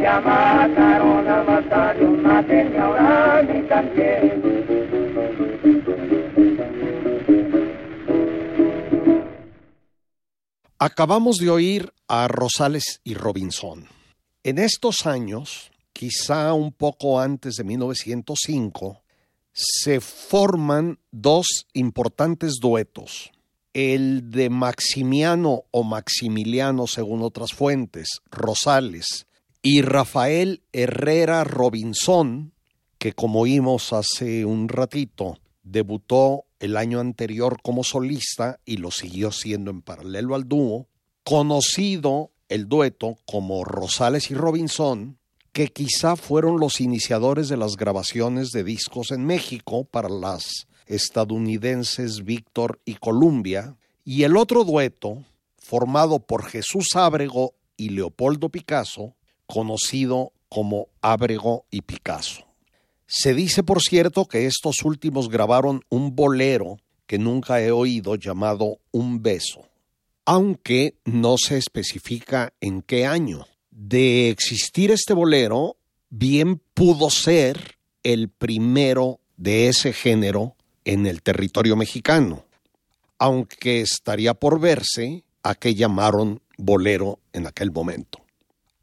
Ya 0.00 0.20
mataron 0.20 1.28
a 1.28 1.44
Matario, 1.44 2.10
maten 2.10 2.80
ahora 2.80 3.38
a 3.38 3.42
mí 3.42 3.62
también. 3.68 4.37
Acabamos 10.80 11.38
de 11.38 11.50
oír 11.50 11.92
a 12.06 12.28
Rosales 12.28 13.00
y 13.02 13.14
Robinson. 13.14 13.88
En 14.44 14.58
estos 14.58 15.06
años, 15.06 15.72
quizá 15.92 16.52
un 16.52 16.70
poco 16.70 17.18
antes 17.18 17.56
de 17.56 17.64
1905, 17.64 19.02
se 19.52 20.00
forman 20.00 21.00
dos 21.10 21.66
importantes 21.72 22.58
duetos. 22.62 23.32
El 23.72 24.30
de 24.30 24.50
Maximiano 24.50 25.64
o 25.72 25.82
Maximiliano, 25.82 26.86
según 26.86 27.22
otras 27.22 27.52
fuentes, 27.52 28.20
Rosales, 28.30 29.26
y 29.60 29.82
Rafael 29.82 30.62
Herrera 30.72 31.42
Robinson, 31.42 32.52
que 32.98 33.14
como 33.14 33.40
oímos 33.40 33.92
hace 33.92 34.44
un 34.44 34.68
ratito, 34.68 35.40
debutó 35.70 36.44
el 36.60 36.76
año 36.76 37.00
anterior 37.00 37.58
como 37.62 37.84
solista 37.84 38.58
y 38.64 38.78
lo 38.78 38.90
siguió 38.90 39.32
siendo 39.32 39.70
en 39.70 39.82
paralelo 39.82 40.34
al 40.34 40.48
dúo, 40.48 40.88
conocido 41.24 42.30
el 42.48 42.68
dueto 42.68 43.16
como 43.26 43.64
Rosales 43.64 44.30
y 44.30 44.34
Robinson, 44.34 45.18
que 45.52 45.68
quizá 45.68 46.16
fueron 46.16 46.58
los 46.58 46.80
iniciadores 46.80 47.48
de 47.48 47.56
las 47.56 47.76
grabaciones 47.76 48.50
de 48.50 48.64
discos 48.64 49.10
en 49.10 49.26
México 49.26 49.84
para 49.84 50.08
las 50.08 50.66
estadounidenses 50.86 52.24
Víctor 52.24 52.80
y 52.84 52.94
Columbia, 52.94 53.76
y 54.04 54.22
el 54.22 54.36
otro 54.36 54.64
dueto, 54.64 55.24
formado 55.58 56.20
por 56.20 56.44
Jesús 56.44 56.88
Ábrego 56.94 57.54
y 57.76 57.90
Leopoldo 57.90 58.48
Picasso, 58.48 59.14
conocido 59.46 60.32
como 60.48 60.88
Ábrego 61.02 61.66
y 61.70 61.82
Picasso. 61.82 62.47
Se 63.10 63.32
dice, 63.32 63.62
por 63.62 63.80
cierto, 63.80 64.26
que 64.26 64.44
estos 64.44 64.84
últimos 64.84 65.30
grabaron 65.30 65.82
un 65.88 66.14
bolero 66.14 66.76
que 67.06 67.18
nunca 67.18 67.58
he 67.62 67.70
oído 67.70 68.16
llamado 68.16 68.80
Un 68.90 69.22
beso, 69.22 69.66
aunque 70.26 70.94
no 71.06 71.36
se 71.38 71.56
especifica 71.56 72.52
en 72.60 72.82
qué 72.82 73.06
año. 73.06 73.46
De 73.70 74.28
existir 74.28 74.90
este 74.90 75.14
bolero, 75.14 75.78
bien 76.10 76.60
pudo 76.74 77.08
ser 77.08 77.78
el 78.02 78.28
primero 78.28 79.20
de 79.38 79.68
ese 79.68 79.94
género 79.94 80.54
en 80.84 81.06
el 81.06 81.22
territorio 81.22 81.76
mexicano, 81.76 82.44
aunque 83.18 83.80
estaría 83.80 84.34
por 84.34 84.60
verse 84.60 85.24
a 85.42 85.54
qué 85.54 85.74
llamaron 85.74 86.42
bolero 86.58 87.20
en 87.32 87.46
aquel 87.46 87.72
momento. 87.72 88.27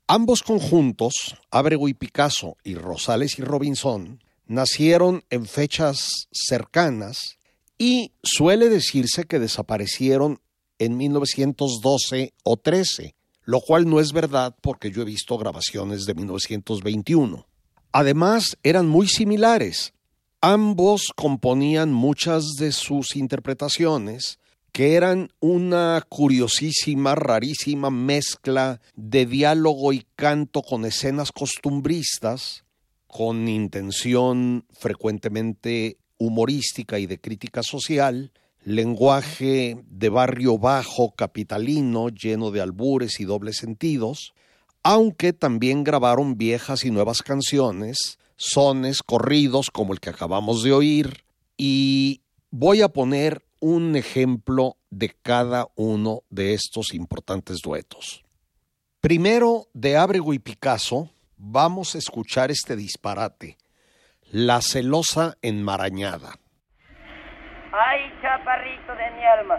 Ambos 0.07 0.43
conjuntos, 0.43 1.35
Ábrego 1.49 1.87
y 1.87 1.95
Picasso 1.95 2.57
y 2.63 2.75
Rosales 2.75 3.39
y 3.39 3.41
Robinson, 3.41 4.23
nacieron 4.45 5.23
en 5.31 5.47
fechas 5.47 6.27
cercanas 6.31 7.39
y 7.79 8.11
suele 8.21 8.69
decirse 8.69 9.23
que 9.23 9.39
desaparecieron 9.39 10.39
en 10.77 10.95
1912 10.95 12.33
o 12.43 12.57
13, 12.57 13.15
lo 13.45 13.61
cual 13.61 13.89
no 13.89 13.99
es 13.99 14.11
verdad 14.11 14.55
porque 14.61 14.91
yo 14.91 15.01
he 15.01 15.05
visto 15.05 15.39
grabaciones 15.39 16.05
de 16.05 16.13
1921. 16.13 17.47
Además, 17.91 18.57
eran 18.61 18.87
muy 18.87 19.07
similares. 19.07 19.93
Ambos 20.39 21.13
componían 21.15 21.91
muchas 21.91 22.43
de 22.59 22.71
sus 22.71 23.15
interpretaciones 23.15 24.37
que 24.75 24.95
eran 24.95 25.29
una 25.39 26.03
curiosísima, 26.09 27.15
rarísima 27.15 27.89
mezcla 27.89 28.81
de 28.93 29.25
diálogo 29.25 29.93
y 29.93 30.05
canto 30.17 30.63
con 30.63 30.83
escenas 30.83 31.31
costumbristas, 31.31 32.65
con 33.07 33.47
intención 33.47 34.65
frecuentemente 34.73 35.97
humorística 36.17 36.99
y 36.99 37.05
de 37.05 37.21
crítica 37.21 37.63
social, 37.63 38.33
lenguaje 38.65 39.81
de 39.87 40.09
barrio 40.09 40.57
bajo 40.57 41.15
capitalino 41.15 42.09
lleno 42.09 42.51
de 42.51 42.59
albures 42.59 43.21
y 43.21 43.23
dobles 43.23 43.55
sentidos, 43.55 44.33
aunque 44.83 45.31
también 45.31 45.85
grabaron 45.85 46.37
viejas 46.37 46.83
y 46.83 46.91
nuevas 46.91 47.21
canciones, 47.21 48.19
sones, 48.35 49.01
corridos 49.03 49.71
como 49.71 49.93
el 49.93 50.01
que 50.01 50.09
acabamos 50.09 50.63
de 50.63 50.73
oír, 50.73 51.23
y 51.55 52.19
voy 52.51 52.81
a 52.81 52.89
poner 52.89 53.44
un 53.67 53.95
ejemplo 53.95 54.77
de 54.91 55.09
cada 55.09 55.65
uno 55.75 56.19
de 56.29 56.53
estos 56.53 56.93
importantes 56.93 57.63
duetos. 57.63 58.23
Primero, 59.01 59.63
de 59.73 59.97
Ábrego 59.97 60.35
y 60.35 60.39
Picasso, 60.39 61.09
vamos 61.35 61.95
a 61.95 61.97
escuchar 61.97 62.51
este 62.51 62.75
disparate, 62.75 63.57
La 64.31 64.61
celosa 64.61 65.33
enmarañada. 65.41 66.37
Ay, 67.73 68.01
chaparrito 68.21 68.93
de 68.93 69.09
mi 69.17 69.25
alma, 69.25 69.57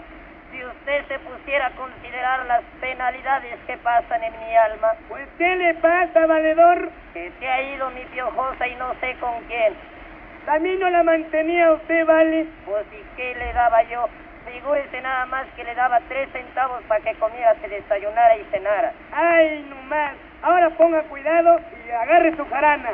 si 0.51 0.63
usted 0.63 1.05
se 1.09 1.19
pusiera 1.27 1.67
a 1.67 1.75
considerar 1.75 2.45
las 2.45 2.63
penalidades 2.79 3.59
que 3.67 3.75
pasan 3.79 4.23
en 4.23 4.39
mi 4.39 4.55
alma. 4.55 4.87
Pues, 5.09 5.27
¿qué 5.37 5.53
le 5.57 5.73
pasa, 5.81 6.25
valedor? 6.25 6.93
Que 7.11 7.29
se 7.37 7.45
ha 7.45 7.75
ido 7.75 7.89
mi 7.89 8.05
piojosa 8.05 8.67
y 8.69 8.75
no 8.75 8.93
sé 9.01 9.17
con 9.19 9.43
quién. 9.47 9.96
A 10.47 10.59
mí 10.59 10.75
no 10.77 10.89
la 10.89 11.03
mantenía 11.03 11.73
usted, 11.73 12.05
vale. 12.05 12.47
Pues, 12.65 12.85
¿y 12.93 13.17
qué 13.17 13.35
le 13.35 13.51
daba 13.51 13.83
yo? 13.83 14.07
Figúrese 14.49 15.01
nada 15.01 15.25
más 15.25 15.45
que 15.57 15.63
le 15.65 15.75
daba 15.75 15.99
tres 16.07 16.29
centavos 16.31 16.81
para 16.87 17.03
que 17.03 17.13
comiera, 17.15 17.53
se 17.55 17.67
desayunara 17.67 18.37
y 18.37 18.45
cenara. 18.45 18.93
Ay, 19.11 19.65
no 19.69 19.75
más. 19.89 20.13
Ahora 20.41 20.69
ponga 20.69 21.01
cuidado 21.03 21.59
y 21.85 21.91
agarre 21.91 22.33
su 22.37 22.45
jarana. 22.45 22.91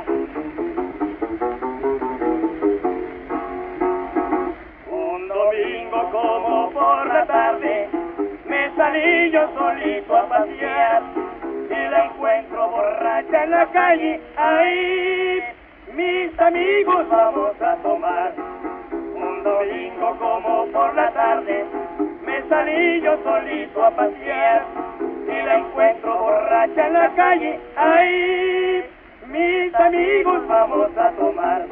Un 4.90 5.28
domingo 5.28 6.10
como 6.12 6.72
por 6.72 7.06
la 7.06 7.26
tarde 7.28 7.88
me 8.46 8.76
salí 8.76 9.30
yo 9.30 9.48
solito 9.54 10.18
a 10.18 10.28
pasear 10.28 11.04
y 11.70 11.90
la 11.92 12.06
encuentro 12.06 12.68
borracha 12.68 13.44
en 13.44 13.52
la 13.52 13.66
calle. 13.68 14.22
Ahí 14.38 15.44
mis 15.92 16.40
amigos 16.40 17.10
vamos 17.10 17.62
a 17.62 17.76
tomar. 17.78 18.34
Un 18.92 19.44
domingo 19.44 20.18
como 20.18 20.66
por 20.68 20.94
la 20.96 21.12
tarde 21.12 21.66
me 22.26 22.42
salí 22.50 23.02
yo 23.02 23.18
solito 23.24 23.86
a 23.86 23.92
pasear 23.92 24.66
y 25.28 25.46
la 25.46 25.56
encuentro 25.56 26.18
borracha 26.18 26.88
en 26.88 26.94
la 26.94 27.10
calle. 27.16 27.60
Ahí 27.76 28.86
mis 29.28 29.76
amigos 29.76 30.48
vamos 30.48 30.98
a 30.98 31.12
tomar. 31.12 31.66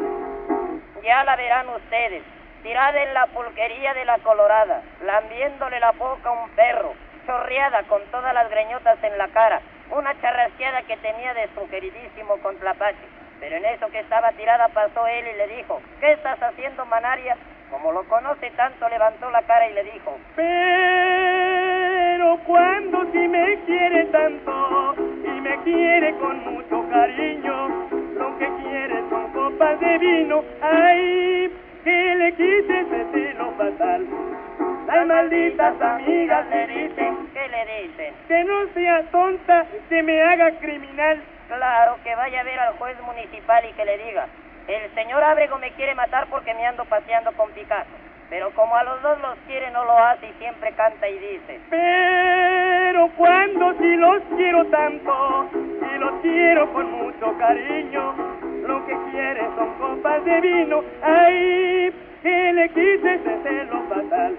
Ya 1.03 1.23
la 1.23 1.35
verán 1.35 1.69
ustedes, 1.69 2.23
tirada 2.63 3.01
en 3.01 3.13
la 3.13 3.25
pulquería 3.27 3.93
de 3.93 4.05
la 4.05 4.19
colorada, 4.19 4.81
lambiéndole 5.03 5.79
la 5.79 5.91
boca 5.93 6.29
a 6.29 6.43
un 6.43 6.49
perro, 6.51 6.93
chorreada 7.25 7.83
con 7.83 8.01
todas 8.11 8.33
las 8.33 8.49
greñotas 8.49 9.03
en 9.03 9.17
la 9.17 9.27
cara, 9.29 9.61
una 9.89 10.19
charrasqueada 10.21 10.83
que 10.83 10.97
tenía 10.97 11.33
de 11.33 11.49
su 11.55 11.67
queridísimo 11.69 12.37
contrapache. 12.37 13.20
Pero 13.41 13.57
en 13.57 13.65
eso 13.65 13.89
que 13.89 13.99
estaba 13.99 14.31
tirada 14.33 14.67
pasó 14.69 15.05
él 15.07 15.25
y 15.27 15.37
le 15.37 15.47
dijo, 15.57 15.81
¿qué 15.99 16.13
estás 16.13 16.41
haciendo, 16.41 16.85
Manaria? 16.85 17.35
Como 17.71 17.91
lo 17.91 18.03
conoce 18.03 18.51
tanto, 18.51 18.87
levantó 18.87 19.29
la 19.31 19.41
cara 19.41 19.67
y 19.67 19.73
le 19.73 19.83
dijo, 19.83 20.15
Pero 20.35 22.37
cuando 22.45 23.03
si 23.11 23.27
me 23.27 23.59
quiere 23.65 24.05
tanto 24.05 24.95
y 25.25 25.41
me 25.41 25.57
quiere 25.63 26.13
con 26.17 26.37
mucho 26.53 26.87
cariño, 26.89 27.67
lo 28.13 28.37
que 28.37 28.47
quiere 28.61 29.01
son 29.09 29.31
copas 29.33 29.79
de 29.79 29.97
vino. 29.97 30.43
Ay, 30.61 31.51
que 31.83 32.15
le 32.15 32.31
quise 32.33 32.79
ese 32.81 33.33
lo 33.33 33.51
fatal. 33.53 34.05
Las 34.85 35.07
malditas 35.07 35.81
amigas 35.81 36.47
le 36.49 36.67
dicen 36.67 37.29
¿Qué 37.33 37.47
le 37.47 37.81
dicen? 37.87 38.13
que 38.27 38.43
no 38.43 38.67
sea 38.73 39.01
tonta, 39.11 39.65
que 39.89 40.03
me 40.03 40.21
haga 40.21 40.51
criminal. 40.59 41.21
Claro, 41.51 41.97
que 42.01 42.15
vaya 42.15 42.39
a 42.39 42.43
ver 42.43 42.57
al 42.59 42.77
juez 42.77 42.95
municipal 43.01 43.65
y 43.65 43.73
que 43.73 43.83
le 43.83 43.97
diga, 43.97 44.25
el 44.69 44.89
señor 44.95 45.21
Ábrego 45.21 45.57
me 45.57 45.71
quiere 45.71 45.93
matar 45.95 46.27
porque 46.27 46.53
me 46.53 46.65
ando 46.65 46.85
paseando 46.85 47.33
con 47.33 47.51
Picasso. 47.51 47.89
Pero 48.29 48.51
como 48.51 48.73
a 48.73 48.83
los 48.83 49.01
dos 49.01 49.19
los 49.19 49.35
quiere, 49.45 49.69
no 49.71 49.83
lo 49.83 49.97
hace 49.97 50.29
y 50.29 50.33
siempre 50.39 50.71
canta 50.71 51.09
y 51.09 51.19
dice. 51.19 51.59
Pero 51.69 53.09
cuando 53.17 53.73
si 53.73 53.97
los 53.97 54.23
quiero 54.37 54.65
tanto, 54.67 55.49
y 55.53 55.97
los 55.99 56.21
quiero 56.21 56.71
con 56.71 56.89
mucho 56.89 57.37
cariño, 57.37 58.15
lo 58.65 58.85
que 58.85 58.95
quiere 59.11 59.41
son 59.57 59.73
copas 59.73 60.23
de 60.23 60.39
vino, 60.39 60.81
ay, 61.01 61.93
que 62.23 62.53
le 62.53 62.69
quise 62.69 63.15
ese 63.15 63.43
celo 63.43 63.83
fatal. 63.89 64.37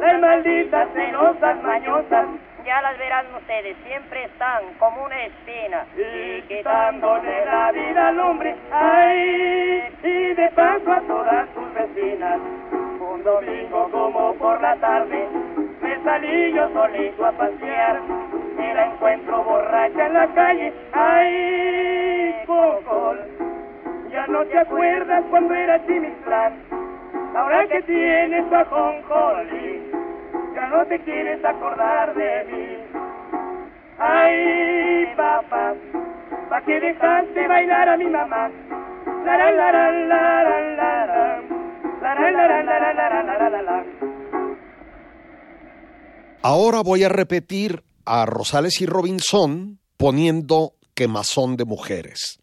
Las 0.00 0.20
malditas 0.20 0.88
celosas 0.92 1.62
mañosas, 1.62 2.26
Ya 2.64 2.80
las 2.80 2.96
verán 2.96 3.26
ustedes, 3.34 3.76
siempre 3.84 4.24
están 4.24 4.62
como 4.78 5.04
una 5.04 5.24
espina. 5.24 5.84
y 5.96 6.42
quitándole 6.42 7.44
la 7.44 7.72
vida 7.72 8.08
al 8.08 8.20
hombre, 8.20 8.54
ay, 8.70 9.82
y 10.02 10.34
de 10.34 10.48
paso 10.54 10.92
a 10.92 11.00
todas 11.00 11.48
sus 11.54 11.74
vecinas. 11.74 12.38
Un 13.00 13.24
domingo 13.24 13.88
como 13.90 14.34
por 14.34 14.60
la 14.60 14.76
tarde, 14.76 15.28
me 15.80 16.04
salí 16.04 16.52
yo 16.52 16.68
solito 16.72 17.26
a 17.26 17.32
pasear, 17.32 18.00
y 18.58 18.74
la 18.74 18.86
encuentro 18.86 19.42
borracha 19.42 20.06
en 20.06 20.14
la 20.14 20.26
calle, 20.28 20.72
ay, 20.92 22.44
Cocol, 22.46 23.18
ya 24.10 24.26
no 24.28 24.44
te 24.44 24.58
acuerdas 24.58 25.24
cuando 25.30 25.54
era 25.54 25.84
Chimislán, 25.86 26.54
ahora 27.34 27.66
que 27.66 27.82
tienes 27.82 28.52
a 28.52 28.64
Jonjolí, 28.66 30.01
ya 30.62 30.68
no 30.68 30.86
te 30.86 31.02
quieres 31.04 31.44
acordar 31.44 32.14
de 32.14 32.44
mí. 32.50 32.66
Ay, 33.98 35.06
papá, 35.16 35.74
¿pa' 36.48 36.64
qué 36.64 36.80
dejaste 36.80 37.48
bailar 37.48 37.88
a 37.88 37.96
mi 37.96 38.04
mamá? 38.06 38.50
La 39.24 39.36
la 39.36 39.50
la. 39.50 39.72
La 42.02 42.14
la 42.14 42.30
la 42.30 42.48
la 42.48 42.62
la 42.64 42.78
la 42.80 42.92
la 42.92 43.22
la 43.22 43.38
la 43.38 43.50
la 43.50 43.62
la. 43.62 43.84
Ahora 46.42 46.82
voy 46.82 47.04
a 47.04 47.08
repetir 47.08 47.84
a 48.04 48.26
Rosales 48.26 48.80
y 48.80 48.86
Robinson 48.86 49.78
poniendo 49.96 50.74
Quemazón 50.94 51.56
de 51.56 51.64
Mujeres. 51.64 52.40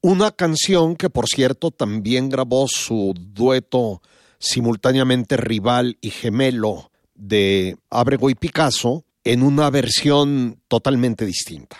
Una 0.00 0.30
canción 0.30 0.96
que, 0.96 1.10
por 1.10 1.26
cierto, 1.26 1.70
también 1.70 2.30
grabó 2.30 2.66
su 2.68 3.12
dueto 3.16 4.00
simultáneamente 4.38 5.36
rival 5.36 5.98
y 6.00 6.10
gemelo 6.10 6.90
de 7.16 7.76
Ábrego 7.90 8.30
y 8.30 8.34
Picasso 8.34 9.04
en 9.24 9.42
una 9.42 9.70
versión 9.70 10.60
totalmente 10.68 11.24
distinta. 11.24 11.76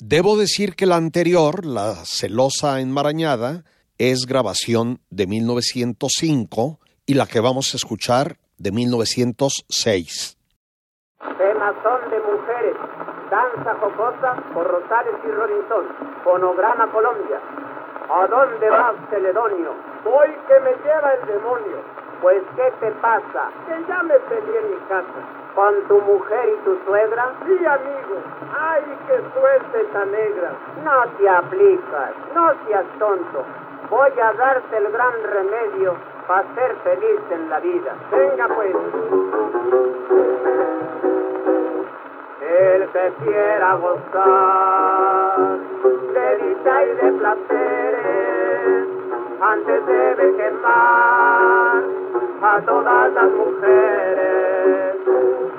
Debo 0.00 0.36
decir 0.36 0.74
que 0.74 0.86
la 0.86 0.96
anterior, 0.96 1.64
la 1.64 1.94
celosa 2.04 2.80
enmarañada, 2.80 3.64
es 3.98 4.26
grabación 4.26 4.98
de 5.10 5.26
1905 5.26 6.78
y 7.06 7.14
la 7.14 7.26
que 7.26 7.40
vamos 7.40 7.72
a 7.72 7.76
escuchar 7.76 8.36
de 8.58 8.72
1906. 8.72 10.38
Temazón 11.38 12.10
de 12.10 12.18
mujeres, 12.18 12.76
danza 13.30 13.74
jocosa 13.80 14.42
por 14.54 14.66
Rosales 14.66 15.14
y 15.24 15.30
Robinson, 15.30 15.84
fonograma 16.24 16.90
Colombia. 16.90 17.40
¿A 18.10 18.26
dónde 18.26 18.70
vas, 18.70 18.94
Celedonio? 19.08 19.74
Voy 20.04 20.28
que 20.48 20.60
me 20.60 20.70
lleva 20.82 21.14
el 21.14 21.26
demonio. 21.26 22.01
Pues, 22.22 22.40
¿qué 22.54 22.72
te 22.78 22.90
pasa? 23.02 23.50
Que 23.66 23.84
ya 23.88 24.00
me 24.04 24.14
peleé 24.14 24.58
en 24.60 24.70
mi 24.70 24.76
casa. 24.88 25.02
¿Con 25.56 25.74
tu 25.88 26.00
mujer 26.02 26.50
y 26.50 26.64
tu 26.64 26.78
suegra? 26.86 27.32
Sí, 27.44 27.66
amigo. 27.66 28.22
¡Ay, 28.56 28.82
qué 29.08 29.20
suerte 29.34 29.84
tan 29.92 30.12
negra! 30.12 30.52
No 30.84 31.02
te 31.18 31.28
aplicas, 31.28 32.12
no 32.32 32.52
seas 32.64 32.84
tonto. 33.00 33.44
Voy 33.90 34.10
a 34.20 34.32
darte 34.34 34.76
el 34.76 34.92
gran 34.92 35.12
remedio 35.24 35.96
para 36.28 36.44
ser 36.54 36.76
feliz 36.84 37.20
en 37.32 37.50
la 37.50 37.58
vida. 37.58 37.92
Venga, 38.12 38.46
pues. 38.54 38.76
El 42.40 42.88
que 42.88 43.12
quiera 43.24 43.74
gozar 43.74 45.38
de 46.14 46.36
dicha 46.36 46.84
y 46.84 46.94
de 46.94 47.12
placeres, 47.18 48.88
antes 49.40 49.86
debe 49.86 50.36
quemar 50.36 52.01
a 52.42 52.60
todas 52.62 53.12
las 53.12 53.30
mujeres. 53.30 54.96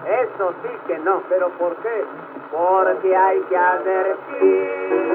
Eso 0.05 0.53
sí 0.61 0.69
que 0.87 0.97
no. 0.99 1.21
¿Pero 1.29 1.49
por 1.51 1.75
qué? 1.77 2.05
Porque 2.51 3.15
hay 3.15 3.39
que 3.41 3.57
advertir 3.57 5.13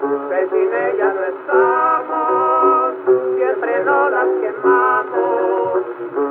que 0.00 0.48
sin 0.48 0.74
ellas 0.74 1.14
no 1.14 1.24
estamos, 1.24 2.94
siempre 3.36 3.84
no 3.84 4.10
las 4.10 4.26
quemamos, 4.40 5.82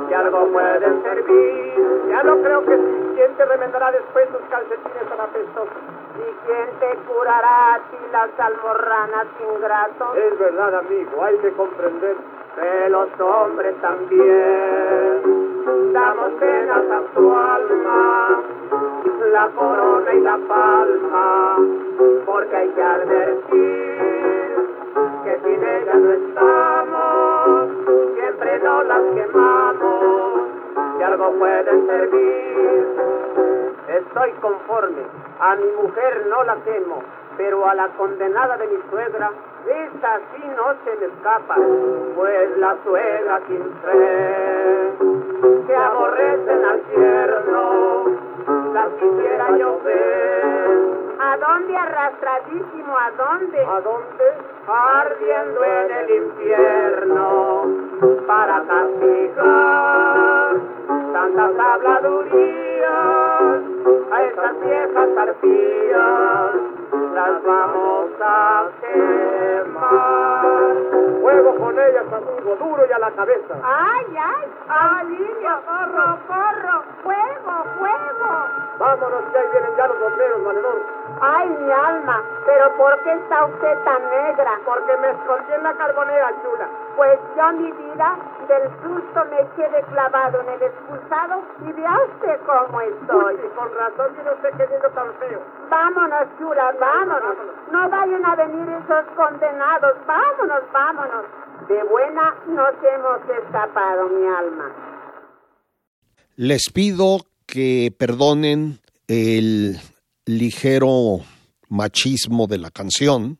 y 0.08 0.14
algo 0.14 0.46
pueden 0.48 1.02
servir. 1.02 2.06
Ya 2.08 2.22
no 2.22 2.42
creo 2.42 2.64
que 2.64 2.76
sí. 2.76 3.12
¿Quién 3.14 3.34
te 3.36 3.44
remendará 3.44 3.92
después 3.92 4.28
tus 4.30 4.40
calcetines 4.50 5.08
tan 5.08 5.20
apestosos? 5.20 5.68
¿Y 6.18 6.46
quién 6.46 6.68
te 6.80 6.96
curará 7.06 7.74
a 7.74 7.78
ti 7.78 7.96
las 8.10 8.30
almorranas 8.38 9.26
ingratos? 9.54 10.16
Es 10.16 10.38
verdad, 10.38 10.74
amigo, 10.74 11.22
hay 11.22 11.36
que 11.38 11.52
comprender 11.52 12.16
que 12.54 12.90
los 12.90 13.08
hombres 13.20 13.74
también 13.80 15.22
damos 15.92 16.32
penas 16.40 16.84
a 16.90 17.02
su 17.14 17.32
alma, 17.32 18.42
la 19.32 19.48
corona 19.50 20.12
y 20.12 20.20
la 20.20 20.38
palma, 20.48 21.56
porque 22.26 22.56
hay 22.56 22.68
que 22.70 22.82
advertir 22.82 23.90
que 25.24 25.38
sin 25.44 25.64
ella 25.64 25.94
no 25.94 26.12
estamos, 26.12 27.70
siempre 28.14 28.60
no 28.64 28.82
las 28.84 29.02
quemamos, 29.14 30.40
y 30.98 31.02
algo 31.02 31.32
pueden 31.38 31.86
servir. 31.86 32.86
Estoy 33.88 34.32
conforme, 34.40 35.02
a 35.40 35.56
mi 35.56 35.70
mujer 35.82 36.26
no 36.28 36.44
la 36.44 36.56
temo, 36.56 37.02
pero 37.40 37.66
a 37.66 37.74
la 37.74 37.88
condenada 37.96 38.58
de 38.58 38.66
mi 38.66 38.76
suegra, 38.90 39.30
esa 39.66 40.18
sí 40.30 40.44
no 40.54 40.74
se 40.84 40.94
me 41.00 41.06
escapa, 41.06 41.56
pues 42.14 42.58
la 42.58 42.76
suegra 42.84 43.40
sin 43.48 43.64
fe, 43.80 44.92
que 45.66 45.74
aborrecen 45.74 46.64
al 46.66 46.82
yerno, 46.94 48.04
la 48.74 48.88
quisiera 49.00 49.56
yo 49.56 49.80
ver. 49.82 50.80
¿A 51.18 51.36
dónde 51.38 51.76
arrastradísimo? 51.78 52.94
¿A 52.98 53.10
dónde? 53.12 53.58
¿A 53.64 53.80
dónde? 53.80 54.34
Ardiendo 54.68 55.64
en 55.64 55.90
el 55.96 56.10
infierno, 56.22 57.64
para 58.26 58.62
castigar 58.64 60.56
tantas 61.12 61.58
habladurías 61.58 62.90
a 64.10 64.22
esas 64.22 64.60
viejas 64.60 65.08
arpías 65.18 66.54
las 67.14 67.42
vamos 67.44 68.10
a 68.22 68.68
quemar. 68.80 70.50
Fuego 71.20 71.56
con 71.56 71.78
ellas, 71.78 72.04
amigo, 72.12 72.56
duro 72.56 72.86
y 72.88 72.92
a 72.92 72.98
la 72.98 73.10
cabeza. 73.10 73.54
¡Ay, 73.62 74.06
ay! 74.16 74.48
¡Auxilio! 74.68 75.60
¡Socorro! 75.66 76.82
¡Fuego, 77.02 77.64
fuego! 77.78 78.32
Vámonos, 78.78 79.22
que 79.32 79.38
ahí 79.38 79.46
vienen 79.52 79.76
ya 79.76 79.86
los 79.88 80.00
bomberos, 80.00 80.44
valedor. 80.44 80.80
¡Ay, 81.20 81.48
mi 81.50 81.70
alma! 81.70 82.22
¿Pero 82.46 82.72
por 82.76 82.98
qué 83.00 83.12
está 83.12 83.44
usted 83.44 83.78
tan 83.84 84.02
negra? 84.10 84.58
Porque 84.64 84.96
me 84.96 85.10
escondí 85.10 85.52
en 85.52 85.62
la 85.62 85.74
carbonera, 85.74 86.32
chula. 86.42 86.68
Pues 86.96 87.18
yo, 87.36 87.52
mi 87.52 87.70
del 87.96 88.64
susto 88.82 89.20
me 89.30 89.42
quedé 89.56 89.82
clavado 89.90 90.40
en 90.42 90.48
el 90.48 90.62
expulsado 90.62 91.42
y 91.66 91.72
vea 91.72 91.96
usted 92.08 92.38
cómo 92.46 92.80
estoy. 92.80 93.34
Y 93.34 93.48
con 93.56 93.68
razón 93.74 94.14
viene 94.14 94.30
usted 94.30 94.50
queriendo 94.56 94.88
tan 94.90 95.12
feo. 95.18 95.42
Vámonos, 95.68 96.28
chula, 96.38 96.72
vámonos. 96.78 97.36
No 97.72 97.90
vayan 97.90 98.24
a 98.24 98.36
venir 98.36 98.68
esos 98.68 99.04
condenados. 99.16 99.96
Vámonos, 100.06 100.62
vámonos. 100.72 101.24
De 101.68 101.82
buena 101.84 102.34
nos 102.46 102.74
hemos 102.82 103.20
escapado, 103.44 104.08
mi 104.08 104.26
alma. 104.26 104.70
Les 106.36 106.70
pido 106.72 107.18
que 107.46 107.92
perdonen 107.98 108.78
el 109.08 109.76
ligero 110.26 111.18
machismo 111.68 112.46
de 112.46 112.58
la 112.58 112.70
canción, 112.70 113.38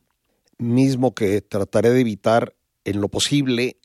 mismo 0.57 1.15
que 1.15 1.41
trataré 1.41 1.89
de 1.89 2.01
evitar 2.01 2.53
en 2.83 3.01
lo 3.01 3.07
posible, 3.07 3.77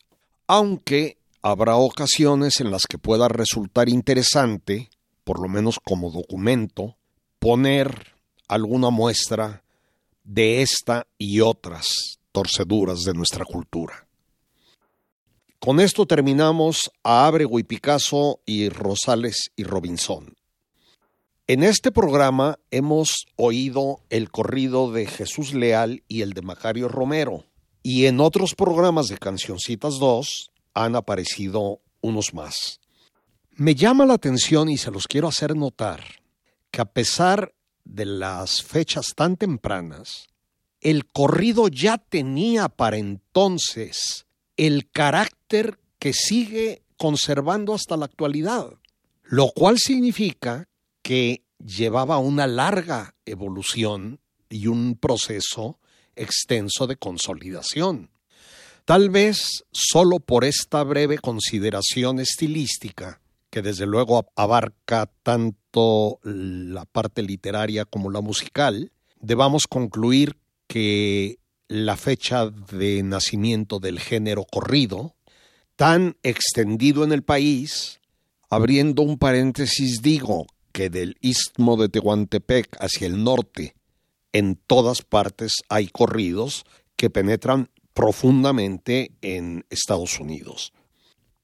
aunque 0.46 1.18
habrá 1.42 1.76
ocasiones 1.76 2.60
en 2.60 2.70
las 2.70 2.86
que 2.86 2.98
pueda 2.98 3.28
resultar 3.28 3.88
interesante, 3.88 4.90
por 5.24 5.40
lo 5.40 5.48
menos 5.48 5.78
como 5.82 6.10
documento, 6.10 6.96
poner 7.38 8.14
alguna 8.48 8.90
muestra 8.90 9.62
de 10.24 10.62
esta 10.62 11.06
y 11.18 11.40
otras 11.40 11.86
torceduras 12.32 13.02
de 13.02 13.14
nuestra 13.14 13.44
cultura. 13.44 14.06
Con 15.58 15.80
esto 15.80 16.06
terminamos 16.06 16.90
a 17.02 17.26
Abrego 17.26 17.58
y 17.58 17.64
Picasso 17.64 18.40
y 18.44 18.68
Rosales 18.68 19.50
y 19.56 19.64
Robinson. 19.64 20.36
En 21.48 21.62
este 21.62 21.92
programa 21.92 22.58
hemos 22.70 23.26
oído 23.36 24.00
el 24.10 24.30
corrido 24.30 24.92
de 24.92 25.06
Jesús 25.06 25.54
Leal 25.54 26.02
y 26.08 26.22
el 26.22 26.34
de 26.34 26.42
Macario 26.42 26.88
Romero. 26.88 27.45
Y 27.88 28.06
en 28.06 28.18
otros 28.18 28.56
programas 28.56 29.06
de 29.06 29.16
Cancioncitas 29.16 30.00
2 30.00 30.50
han 30.74 30.96
aparecido 30.96 31.82
unos 32.00 32.34
más. 32.34 32.80
Me 33.52 33.76
llama 33.76 34.04
la 34.04 34.14
atención 34.14 34.68
y 34.68 34.76
se 34.76 34.90
los 34.90 35.06
quiero 35.06 35.28
hacer 35.28 35.54
notar 35.54 36.02
que 36.72 36.80
a 36.80 36.86
pesar 36.86 37.54
de 37.84 38.04
las 38.04 38.60
fechas 38.60 39.12
tan 39.14 39.36
tempranas, 39.36 40.26
el 40.80 41.06
corrido 41.06 41.68
ya 41.68 41.96
tenía 41.98 42.68
para 42.68 42.96
entonces 42.96 44.26
el 44.56 44.90
carácter 44.90 45.78
que 46.00 46.12
sigue 46.12 46.82
conservando 46.96 47.72
hasta 47.72 47.96
la 47.96 48.06
actualidad, 48.06 48.68
lo 49.22 49.52
cual 49.54 49.78
significa 49.78 50.68
que 51.02 51.44
llevaba 51.64 52.18
una 52.18 52.48
larga 52.48 53.14
evolución 53.24 54.18
y 54.48 54.66
un 54.66 54.96
proceso 54.96 55.78
extenso 56.16 56.86
de 56.86 56.96
consolidación. 56.96 58.10
Tal 58.84 59.10
vez 59.10 59.64
solo 59.72 60.20
por 60.20 60.44
esta 60.44 60.82
breve 60.84 61.18
consideración 61.18 62.20
estilística, 62.20 63.20
que 63.50 63.62
desde 63.62 63.86
luego 63.86 64.28
abarca 64.36 65.10
tanto 65.22 66.18
la 66.22 66.84
parte 66.84 67.22
literaria 67.22 67.84
como 67.84 68.10
la 68.10 68.20
musical, 68.20 68.92
debamos 69.20 69.66
concluir 69.66 70.36
que 70.66 71.38
la 71.68 71.96
fecha 71.96 72.50
de 72.50 73.02
nacimiento 73.02 73.78
del 73.78 73.98
género 73.98 74.44
corrido, 74.44 75.16
tan 75.74 76.16
extendido 76.22 77.04
en 77.04 77.12
el 77.12 77.22
país, 77.22 78.00
abriendo 78.50 79.02
un 79.02 79.18
paréntesis 79.18 80.00
digo 80.02 80.46
que 80.72 80.90
del 80.90 81.16
istmo 81.20 81.76
de 81.76 81.88
Tehuantepec 81.88 82.76
hacia 82.80 83.06
el 83.06 83.22
norte, 83.22 83.75
en 84.36 84.56
todas 84.66 85.00
partes 85.00 85.62
hay 85.70 85.86
corridos 85.86 86.66
que 86.96 87.08
penetran 87.08 87.70
profundamente 87.94 89.12
en 89.22 89.64
Estados 89.70 90.20
Unidos. 90.20 90.74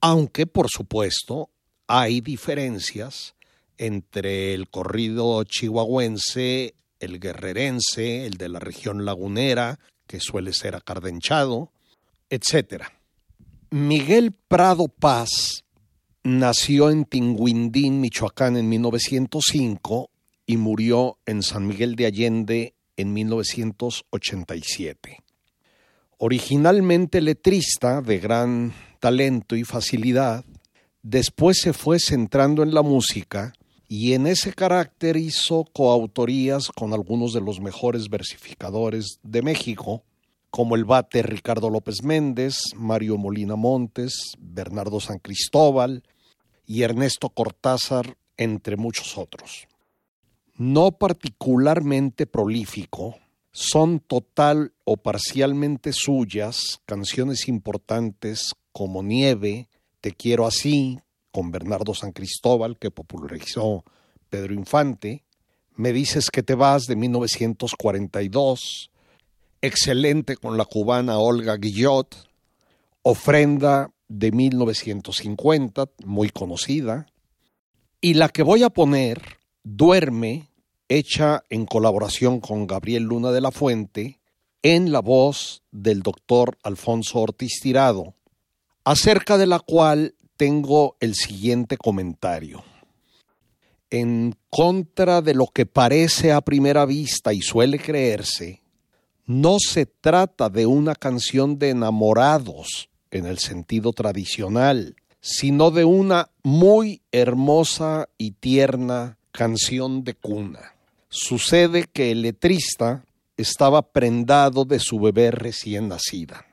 Aunque, 0.02 0.46
por 0.46 0.68
supuesto, 0.68 1.48
hay 1.86 2.20
diferencias 2.20 3.34
entre 3.78 4.52
el 4.52 4.68
corrido 4.68 5.42
chihuahuense, 5.44 6.74
el 7.00 7.18
guerrerense, 7.18 8.26
el 8.26 8.34
de 8.34 8.50
la 8.50 8.58
región 8.58 9.06
lagunera, 9.06 9.78
que 10.06 10.20
suele 10.20 10.52
ser 10.52 10.76
acardenchado, 10.76 11.72
etc. 12.28 12.84
Miguel 13.70 14.32
Prado 14.32 14.88
Paz 14.88 15.64
nació 16.24 16.90
en 16.90 17.06
Tinguindín, 17.06 18.02
Michoacán, 18.02 18.58
en 18.58 18.68
1905 18.68 20.10
y 20.44 20.58
murió 20.58 21.16
en 21.24 21.42
San 21.42 21.66
Miguel 21.66 21.96
de 21.96 22.04
Allende 22.04 22.74
en 22.96 23.12
1987. 23.12 25.22
Originalmente 26.18 27.20
letrista 27.20 28.00
de 28.00 28.18
gran 28.18 28.72
talento 29.00 29.56
y 29.56 29.64
facilidad, 29.64 30.44
después 31.02 31.58
se 31.60 31.72
fue 31.72 31.98
centrando 31.98 32.62
en 32.62 32.74
la 32.74 32.82
música 32.82 33.52
y 33.88 34.14
en 34.14 34.26
ese 34.26 34.54
carácter 34.54 35.16
hizo 35.16 35.64
coautorías 35.72 36.68
con 36.68 36.92
algunos 36.92 37.32
de 37.32 37.40
los 37.40 37.60
mejores 37.60 38.08
versificadores 38.08 39.18
de 39.22 39.42
México, 39.42 40.02
como 40.50 40.76
el 40.76 40.84
bate 40.84 41.22
Ricardo 41.22 41.70
López 41.70 42.02
Méndez, 42.02 42.54
Mario 42.76 43.18
Molina 43.18 43.56
Montes, 43.56 44.34
Bernardo 44.38 45.00
San 45.00 45.18
Cristóbal 45.18 46.04
y 46.66 46.82
Ernesto 46.82 47.30
Cortázar, 47.30 48.16
entre 48.36 48.76
muchos 48.76 49.18
otros. 49.18 49.66
No 50.56 50.92
particularmente 50.92 52.26
prolífico, 52.26 53.16
son 53.52 54.00
total 54.00 54.72
o 54.84 54.96
parcialmente 54.96 55.92
suyas 55.92 56.80
canciones 56.86 57.48
importantes 57.48 58.54
como 58.72 59.02
Nieve, 59.02 59.68
Te 60.00 60.12
quiero 60.12 60.46
así, 60.46 60.98
con 61.30 61.50
Bernardo 61.50 61.94
San 61.94 62.12
Cristóbal, 62.12 62.78
que 62.78 62.90
popularizó 62.90 63.84
Pedro 64.28 64.54
Infante, 64.54 65.24
Me 65.74 65.92
dices 65.92 66.30
que 66.30 66.42
te 66.42 66.54
vas 66.54 66.84
de 66.84 66.96
1942, 66.96 68.90
excelente 69.62 70.36
con 70.36 70.58
la 70.58 70.64
cubana 70.64 71.18
Olga 71.18 71.56
Guillot, 71.56 72.28
Ofrenda 73.02 73.90
de 74.08 74.32
1950, 74.32 75.86
muy 76.04 76.28
conocida, 76.30 77.06
y 78.00 78.14
la 78.14 78.28
que 78.28 78.42
voy 78.42 78.62
a 78.62 78.70
poner, 78.70 79.38
Duerme, 79.64 80.48
hecha 80.88 81.44
en 81.48 81.66
colaboración 81.66 82.40
con 82.40 82.66
Gabriel 82.66 83.04
Luna 83.04 83.30
de 83.30 83.40
la 83.40 83.52
Fuente, 83.52 84.18
en 84.62 84.90
la 84.90 85.00
voz 85.00 85.62
del 85.70 86.02
doctor 86.02 86.58
Alfonso 86.62 87.20
Ortiz 87.20 87.60
Tirado, 87.60 88.14
acerca 88.84 89.38
de 89.38 89.46
la 89.46 89.60
cual 89.60 90.14
tengo 90.36 90.96
el 90.98 91.14
siguiente 91.14 91.76
comentario. 91.76 92.64
En 93.90 94.34
contra 94.50 95.22
de 95.22 95.34
lo 95.34 95.46
que 95.46 95.66
parece 95.66 96.32
a 96.32 96.40
primera 96.40 96.84
vista 96.84 97.32
y 97.32 97.40
suele 97.40 97.78
creerse, 97.78 98.62
no 99.26 99.58
se 99.60 99.86
trata 99.86 100.48
de 100.48 100.66
una 100.66 100.96
canción 100.96 101.58
de 101.58 101.70
enamorados 101.70 102.88
en 103.12 103.26
el 103.26 103.38
sentido 103.38 103.92
tradicional, 103.92 104.96
sino 105.20 105.70
de 105.70 105.84
una 105.84 106.30
muy 106.42 107.02
hermosa 107.12 108.08
y 108.18 108.32
tierna 108.32 109.18
canción 109.32 110.04
de 110.04 110.14
cuna. 110.14 110.74
Sucede 111.08 111.84
que 111.92 112.12
el 112.12 112.22
letrista 112.22 113.04
estaba 113.36 113.82
prendado 113.82 114.64
de 114.64 114.78
su 114.78 115.00
bebé 115.00 115.30
recién 115.30 115.88
nacida. 115.88 116.46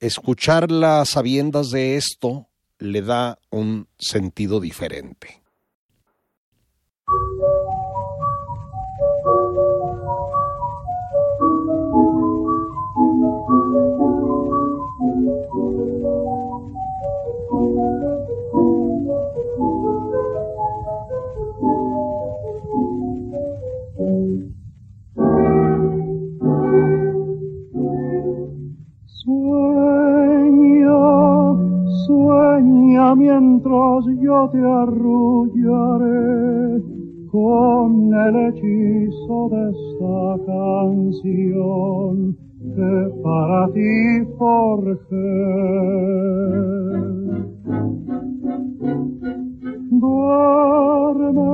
Escucharla 0.00 1.02
a 1.02 1.04
sabiendas 1.04 1.70
de 1.70 1.96
esto 1.96 2.48
le 2.78 3.02
da 3.02 3.38
un 3.50 3.86
sentido 3.98 4.58
diferente. 4.58 5.42
Mientras 33.14 34.04
yo 34.20 34.50
te 34.50 34.58
arrullaré 34.58 36.10
con 37.30 38.12
el 38.12 38.36
hechizo 38.48 39.48
de 39.48 39.70
esta 39.70 40.36
canción 40.46 42.36
que 42.74 43.10
para 43.22 43.70
ti 43.72 44.26
forjé. 44.38 45.38
Duerme, 49.90 51.50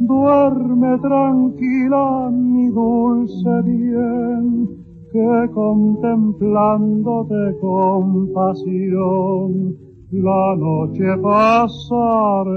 duerme 0.00 0.98
tranquila, 0.98 2.30
mi 2.32 2.68
dulce 2.68 3.62
bien, 3.64 4.68
que 5.12 5.50
contemplándote 5.52 7.58
con 7.60 8.32
pasión 8.32 9.89
la 10.12 10.56
noche 10.56 11.16
pasaré. 11.22 12.50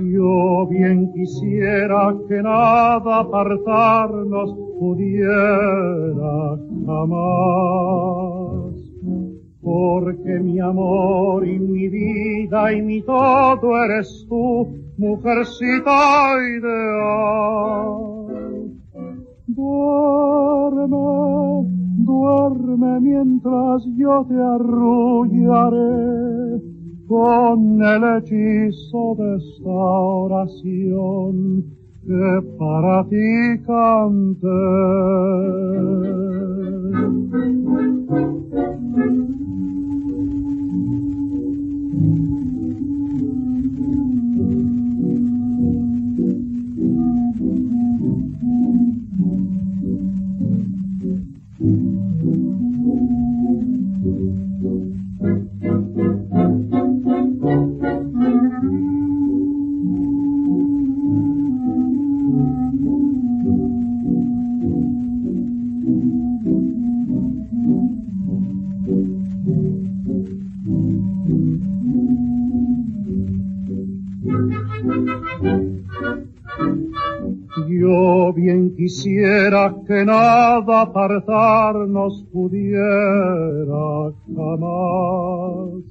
Yo 0.00 0.66
bien 0.68 1.12
quisiera 1.12 2.14
que 2.28 2.40
nada 2.40 3.18
apartarnos 3.18 4.54
pudiera 4.78 6.56
jamás, 6.86 8.74
porque 9.60 10.38
mi 10.38 10.60
amor 10.60 11.46
y 11.46 11.58
mi 11.58 11.88
vida 11.88 12.72
y 12.72 12.82
mi 12.82 13.02
todo 13.02 13.76
eres 13.84 14.24
tú, 14.28 14.68
mujercita 14.98 16.36
ideal. 16.58 17.97
Yo 23.96 24.24
te 24.28 24.34
arrullaré 24.34 25.78
con 27.06 27.82
el 27.82 28.04
hechizo 28.18 29.14
de 29.16 29.36
esta 29.36 29.70
oración 29.70 31.64
que 32.06 32.42
para 32.58 33.04
ti 33.08 33.62
cante. 33.66 34.46
Apartarnos 81.08 82.22
pudiera 82.32 84.12
jamás, 84.36 85.82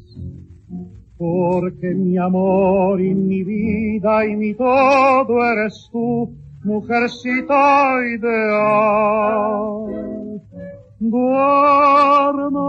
porque 1.18 1.95
mi 1.95 2.18
amor 2.18 3.01
y 3.01 3.15
mi 3.15 3.43
vida 3.43 4.26
y 4.28 4.36
mi 4.36 4.53
todo 4.53 5.43
eres 5.43 5.89
tú, 5.91 6.30
mujercita 6.63 7.97
ideal. 8.15 9.88
Duerme, 10.99 12.59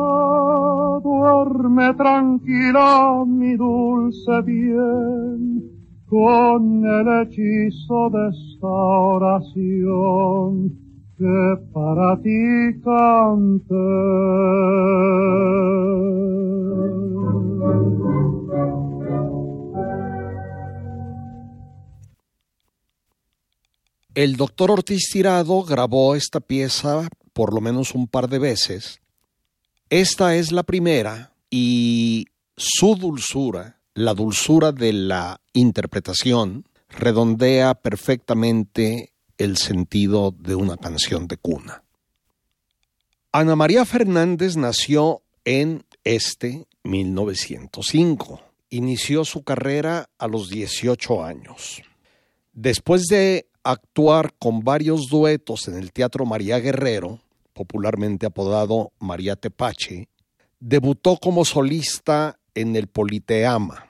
duerme 1.02 1.94
tranquila, 1.94 3.24
mi 3.26 3.56
dulce 3.56 4.42
bien, 4.42 5.62
con 6.06 6.84
el 6.86 7.22
hechizo 7.22 8.10
de 8.10 8.28
esta 8.30 8.66
oración 8.66 10.87
que 11.18 11.56
para 11.72 12.16
ti 12.22 12.78
El 24.14 24.36
doctor 24.36 24.70
Ortiz 24.72 25.10
Tirado 25.12 25.62
grabó 25.62 26.14
esta 26.14 26.40
pieza 26.40 27.08
por 27.32 27.54
lo 27.54 27.60
menos 27.60 27.94
un 27.94 28.08
par 28.08 28.28
de 28.28 28.38
veces. 28.40 29.00
Esta 29.90 30.34
es 30.34 30.50
la 30.50 30.64
primera 30.64 31.32
y 31.50 32.26
su 32.56 32.96
dulzura, 32.96 33.78
la 33.94 34.14
dulzura 34.14 34.72
de 34.72 34.92
la 34.92 35.40
interpretación, 35.52 36.64
redondea 36.88 37.74
perfectamente 37.74 39.12
el 39.38 39.56
sentido 39.56 40.34
de 40.38 40.54
una 40.54 40.76
canción 40.76 41.26
de 41.28 41.36
cuna. 41.36 41.84
Ana 43.32 43.56
María 43.56 43.84
Fernández 43.84 44.56
nació 44.56 45.22
en 45.44 45.84
este 46.04 46.66
1905. 46.82 48.40
Inició 48.70 49.24
su 49.24 49.44
carrera 49.44 50.10
a 50.18 50.26
los 50.26 50.50
18 50.50 51.24
años. 51.24 51.82
Después 52.52 53.04
de 53.06 53.46
actuar 53.62 54.34
con 54.38 54.60
varios 54.60 55.08
duetos 55.08 55.68
en 55.68 55.76
el 55.76 55.92
Teatro 55.92 56.26
María 56.26 56.58
Guerrero, 56.58 57.20
popularmente 57.52 58.26
apodado 58.26 58.92
María 58.98 59.36
Tepache, 59.36 60.08
debutó 60.58 61.16
como 61.16 61.44
solista 61.44 62.38
en 62.54 62.76
el 62.76 62.88
Politeama. 62.88 63.86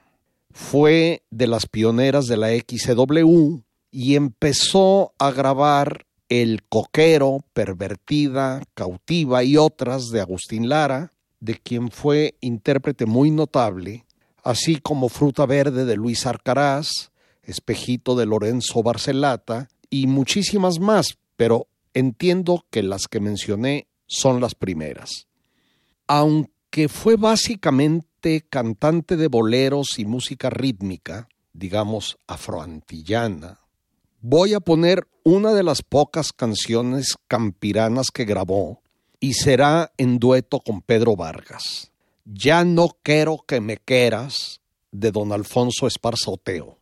Fue 0.51 1.23
de 1.31 1.47
las 1.47 1.67
pioneras 1.67 2.27
de 2.27 2.37
la 2.37 2.49
XCW 2.51 3.63
y 3.91 4.17
empezó 4.17 5.15
a 5.19 5.31
grabar 5.31 6.07
El 6.29 6.63
Coquero, 6.69 7.45
Pervertida, 7.53 8.63
Cautiva 8.75 9.45
y 9.45 9.57
otras 9.57 10.09
de 10.11 10.21
Agustín 10.21 10.69
Lara, 10.69 11.13
de 11.41 11.55
quien 11.55 11.91
fue 11.91 12.37
intérprete 12.41 13.07
muy 13.07 13.31
notable, 13.31 14.05
así 14.43 14.77
como 14.77 15.09
Fruta 15.09 15.47
Verde 15.47 15.85
de 15.85 15.97
Luis 15.97 16.27
Arcaraz, 16.27 17.11
Espejito 17.43 18.15
de 18.17 18.27
Lorenzo 18.27 18.83
Barcelata 18.83 19.69
y 19.89 20.07
muchísimas 20.07 20.81
más, 20.81 21.19
pero 21.37 21.69
entiendo 21.95 22.67
que 22.71 22.83
las 22.83 23.07
que 23.09 23.21
mencioné 23.21 23.89
son 24.07 24.41
las 24.41 24.55
primeras. 24.55 25.27
Aunque 26.07 26.89
fue 26.89 27.17
básicamente 27.17 28.43
cantante 28.49 29.17
de 29.17 29.29
boleros 29.29 29.99
y 29.99 30.05
música 30.05 30.51
rítmica, 30.51 31.29
digamos 31.53 32.19
afroantillana, 32.27 33.61
voy 34.21 34.55
a 34.55 34.61
poner 34.61 35.07
una 35.25 35.53
de 35.53 35.63
las 35.63 35.83
pocas 35.83 36.33
canciones 36.33 37.17
campiranas 37.29 38.07
que 38.13 38.25
grabó 38.25 38.81
y 39.21 39.35
será 39.35 39.93
en 39.97 40.19
dueto 40.19 40.59
con 40.61 40.83
Pedro 40.83 41.15
Vargas. 41.17 41.93
Ya 42.25 42.65
no 42.65 42.97
quiero 43.03 43.45
que 43.47 43.61
me 43.61 43.77
quieras 43.79 44.61
de 44.93 45.11
don 45.13 45.33
Alfonso 45.33 45.87
Esparzoteo. 45.87 46.79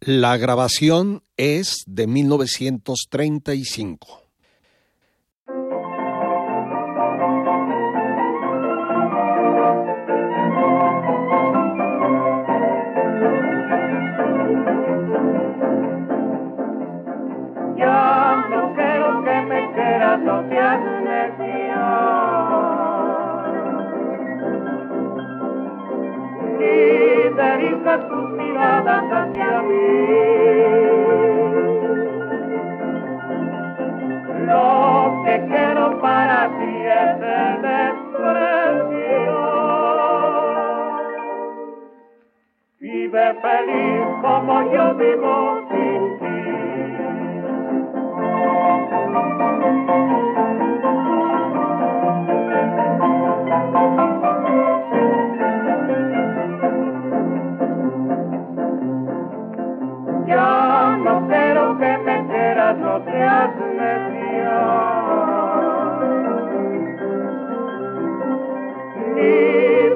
La 0.00 0.36
grabación 0.36 1.22
es 1.36 1.84
de 1.86 2.06
1935. 2.06 4.21
Ni 26.72 27.28
dirijas 27.28 28.08
tus 28.08 28.30
miradas 28.30 29.04
hacia 29.12 29.62
mí. 29.62 29.74
Lo 34.46 35.22
que 35.24 35.34
quiero 35.48 36.00
para 36.00 36.48
ti 36.58 36.74
es 37.02 37.20
el 37.20 37.62
desprecio. 37.68 39.40
Vive 42.80 43.34
feliz 43.42 44.06
como 44.22 44.54
yo 44.72 44.94
vivo 44.94 45.34
sin 45.68 46.18
ti. 46.18 46.42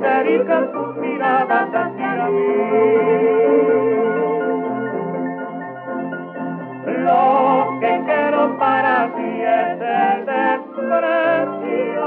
Ni 0.06 0.12
dirijas 0.22 0.70
tus 0.72 0.96
miradas 0.96 1.68
hacia 1.74 2.28
mí. 2.28 2.46
Lo 7.04 7.78
que 7.80 8.02
quiero 8.06 8.56
para 8.56 9.12
ti 9.14 9.42
es 9.42 9.80
el 9.80 10.24
desprecio. 10.26 12.06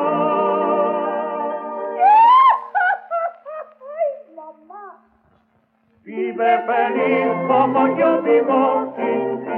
Vive 6.03 6.59
feliz 6.65 7.27
como 7.47 7.87
yo 7.97 8.21
vivo 8.21 8.93
sin 8.95 9.43
ti. 9.43 9.49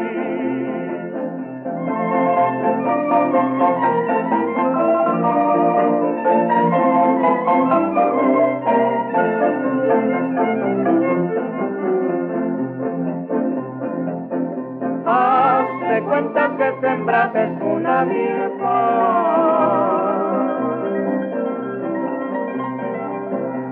Hazte 15.06 16.04
cuenta 16.04 16.50
que 16.58 16.74
sembraste 16.82 17.44
una 17.62 18.06
milpa. 18.06 18.78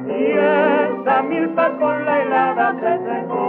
Y 0.08 0.32
esa 0.32 1.22
milpa 1.24 1.70
con 1.80 2.06
la 2.06 2.22
helada 2.22 2.76
se 2.80 2.98
secó. 3.06 3.40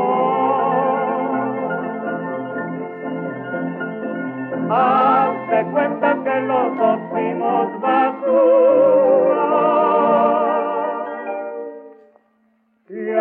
Haz 4.71 5.51
de 5.51 5.65
cuenta 5.73 6.17
que 6.23 6.41
los 6.43 6.77
dos 6.77 7.01
fuimos 7.11 7.69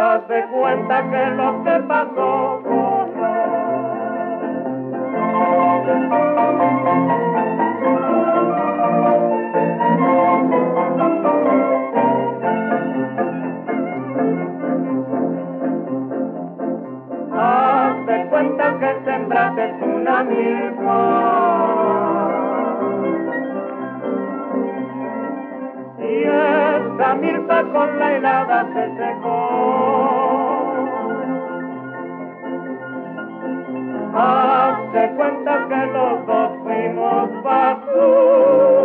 Haz 0.02 0.26
de 0.30 0.46
cuenta 0.48 1.10
que 1.10 1.26
lo 1.32 1.62
que 1.62 1.80
pasó 1.82 2.62
Haz 17.34 18.06
de 18.06 18.26
cuenta 18.30 18.80
que 18.80 19.04
sembraste 19.04 19.74
una 19.84 20.24
milpa. 20.24 21.00
Y 25.98 26.59
milpa 27.20 27.64
con 27.74 28.00
la 28.00 28.16
helada 28.16 28.66
se 28.74 28.96
secó. 28.96 30.40
Haz 34.14 34.94
de 34.94 35.10
cuenta 35.16 35.68
que 35.70 35.86
los 35.88 36.26
dos 36.26 36.52
fuimos 36.64 37.44
basura. 37.44 38.80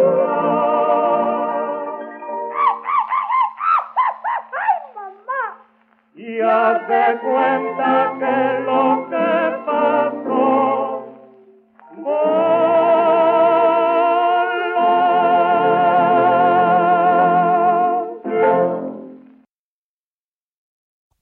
Y 6.16 6.40
haz 6.40 6.88
de 6.88 7.18
cuenta 7.22 8.12
que 8.18 8.63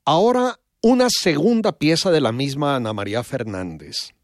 Ahora 0.05 0.59
una 0.81 1.07
segunda 1.11 1.71
pieza 1.71 2.11
de 2.11 2.21
la 2.21 2.33
misma 2.33 2.75
Ana 2.75 2.93
María 2.93 3.23
Fernández, 3.23 4.15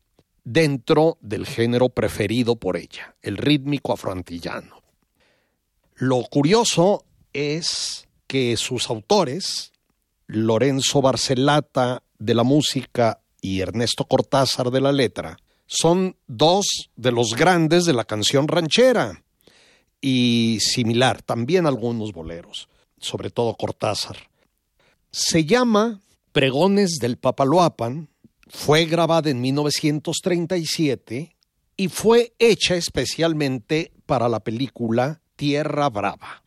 dentro 0.43 1.19
del 1.21 1.47
género 1.47 1.89
preferido 1.89 2.57
por 2.57 2.77
ella, 2.77 3.15
el 3.23 3.37
rítmico 3.37 3.93
afroantillano. 3.93 4.83
Lo 5.95 6.23
curioso 6.25 7.05
es 7.33 8.09
que 8.27 8.57
sus 8.57 8.91
autores, 8.91 9.73
Lorenzo 10.27 11.01
Barcelata 11.01 12.03
de 12.19 12.35
la 12.35 12.43
música 12.43 13.21
y 13.41 13.61
Ernesto 13.61 14.05
Cortázar 14.05 14.73
de 14.73 14.81
la 14.81 14.91
letra, 14.91 15.37
son 15.67 16.17
dos 16.27 16.91
de 16.97 17.13
los 17.13 17.37
grandes 17.37 17.85
de 17.85 17.93
la 17.93 18.05
canción 18.05 18.49
ranchera 18.49 19.23
y 20.01 20.59
similar, 20.61 21.23
también 21.23 21.67
algunos 21.67 22.13
boleros, 22.13 22.69
sobre 22.99 23.31
todo 23.31 23.55
Cortázar. 23.55 24.28
Se 25.11 25.45
llama 25.45 26.01
Pregones 26.33 26.99
del 27.01 27.17
Papaloapan, 27.17 28.11
fue 28.47 28.85
grabada 28.85 29.31
en 29.31 29.41
1937 29.41 31.35
y 31.77 31.89
fue 31.89 32.35
hecha 32.39 32.77
especialmente 32.77 33.93
para 34.05 34.29
la 34.29 34.41
película 34.41 35.23
Tierra 35.37 35.89
Brava. 35.89 36.43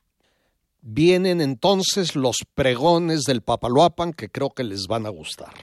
Vienen 0.82 1.41
entonces 1.41 2.16
los 2.16 2.38
pregones 2.53 3.22
del 3.22 3.41
Papaloapan 3.41 4.14
que 4.14 4.30
creo 4.30 4.49
que 4.49 4.64
les 4.64 4.88
van 4.88 5.05
a 5.05 5.09
gustar. 5.09 5.53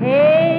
Hey, 0.00 0.57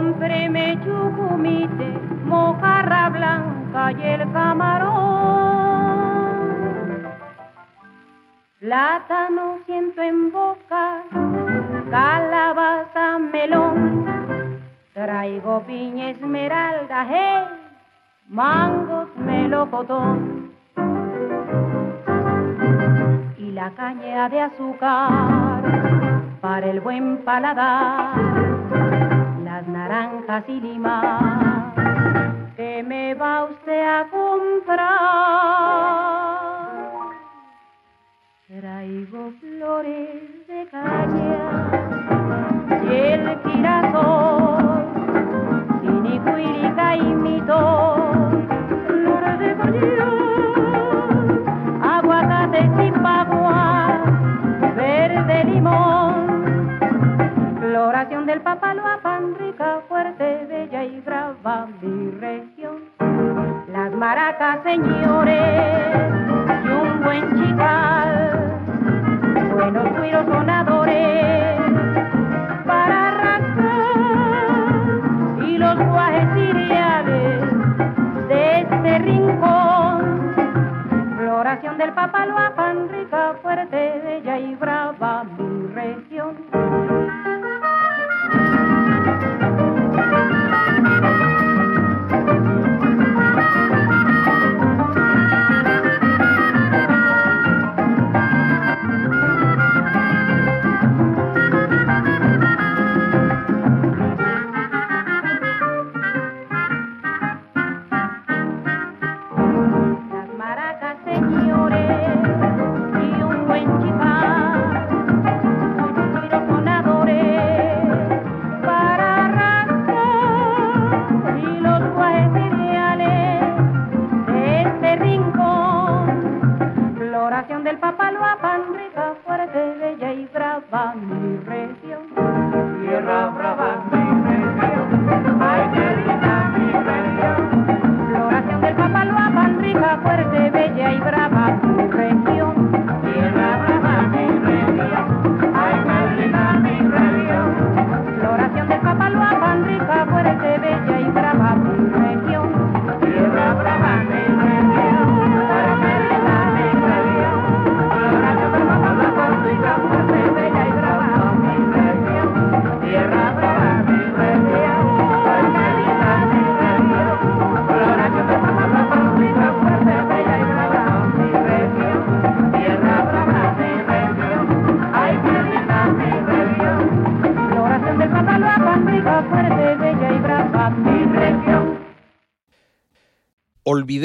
cómpreme 0.00 0.78
chucumite, 0.82 1.90
mojarra 2.24 3.10
blanca 3.10 3.92
y 3.92 4.02
el 4.02 4.32
camarón. 4.32 5.00
Plátano 8.60 9.58
siento 9.66 10.00
en 10.00 10.32
boca, 10.32 11.02
calabaza, 11.90 13.18
melón. 13.18 14.16
Traigo 14.94 15.62
piña 15.66 16.10
esmeralda, 16.10 17.06
hey, 17.08 17.44
mangos, 18.28 19.08
melocotón 19.16 20.50
y 23.38 23.52
la 23.52 23.70
caña 23.70 24.28
de 24.28 24.40
azúcar 24.40 25.62
para 26.40 26.66
el 26.70 26.80
buen 26.80 27.18
paladar, 27.18 28.49
naranjas 29.90 30.44
y 30.48 30.60
lima 30.60 31.72
que 32.56 32.82
me 32.84 33.14
va 33.14 33.44
usted 33.44 33.82
a 33.82 34.06
comprar. 34.08 34.88
Traigo 38.46 39.32
flores 39.40 40.46
de 40.46 40.68
caña 40.70 41.40
y 42.84 42.94
el 42.94 43.38
girasol, 43.42 44.84
sinicuirica 45.82 46.96
y 46.96 47.00
floración 58.30 58.38
del 58.38 58.40
papaloapan, 58.42 59.34
rica, 59.38 59.80
fuerte, 59.88 60.46
bella 60.48 60.84
y 60.84 61.00
brava, 61.00 61.66
mi 61.82 62.10
región. 62.12 62.76
Las 63.72 63.92
maracas, 63.92 64.62
señores, 64.62 65.40
y 66.64 66.68
un 66.68 67.02
buen 67.02 67.28
chical, 67.36 68.60
buenos 69.52 69.88
cuiros 69.98 70.26
sonadores, 70.26 71.56
para 72.66 73.08
arrancar, 73.08 74.46
y 75.46 75.58
los 75.58 75.76
guajes 75.76 76.28
cereales 76.34 77.40
de 78.28 78.60
este 78.60 78.98
rincón 78.98 79.80
floración 81.16 81.78
del 81.78 81.92
papaloapan, 81.92 82.88
rica, 82.90 83.34
fuerte, 83.42 83.69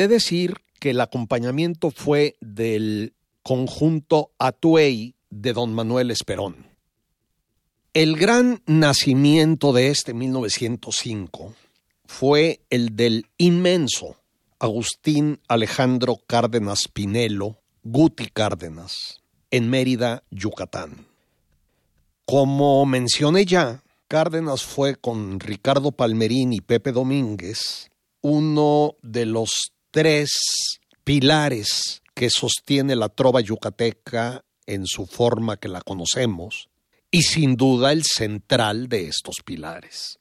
Olvidé 0.06 0.14
decir 0.14 0.58
que 0.80 0.92
el 0.92 1.02
acompañamiento 1.02 1.90
fue 1.90 2.36
del 2.40 3.14
conjunto 3.42 4.30
Atuey 4.38 5.16
de 5.32 5.54
don 5.54 5.74
Manuel 5.74 6.12
Esperón. 6.12 6.68
El 7.94 8.16
gran 8.16 8.62
nacimiento 8.68 9.74
de 9.74 9.90
este 9.90 10.14
1905 10.14 11.56
fue 12.06 12.62
el 12.70 12.96
del 12.96 13.26
inmenso 13.40 14.18
Agustín 14.60 15.40
Alejandro 15.48 16.18
Cárdenas 16.28 16.82
Pinelo, 16.94 17.58
Guti 17.84 18.28
Cárdenas, 18.28 19.22
en 19.50 19.72
Mérida, 19.72 20.24
Yucatán. 20.30 21.08
Como 22.26 22.86
mencioné 22.86 23.46
ya, 23.46 23.82
Cárdenas 24.08 24.64
fue 24.64 24.98
con 24.98 25.40
Ricardo 25.40 25.92
Palmerín 25.92 26.54
y 26.54 26.62
Pepe 26.62 26.92
Domínguez 26.92 27.90
uno 28.26 28.96
de 29.04 29.28
los 29.28 29.72
tres 29.96 30.82
pilares 31.06 32.02
que 32.14 32.30
sostiene 32.30 32.98
la 32.98 33.08
trova 33.08 33.40
yucateca 33.40 34.44
en 34.66 34.88
su 34.88 35.06
forma 35.06 35.56
que 35.56 35.70
la 35.70 35.80
conocemos 35.80 36.68
y 37.12 37.22
sin 37.22 37.56
duda 37.56 37.94
el 37.94 38.04
central 38.04 38.90
de 38.90 39.08
estos 39.08 39.36
pilares. 39.46 40.20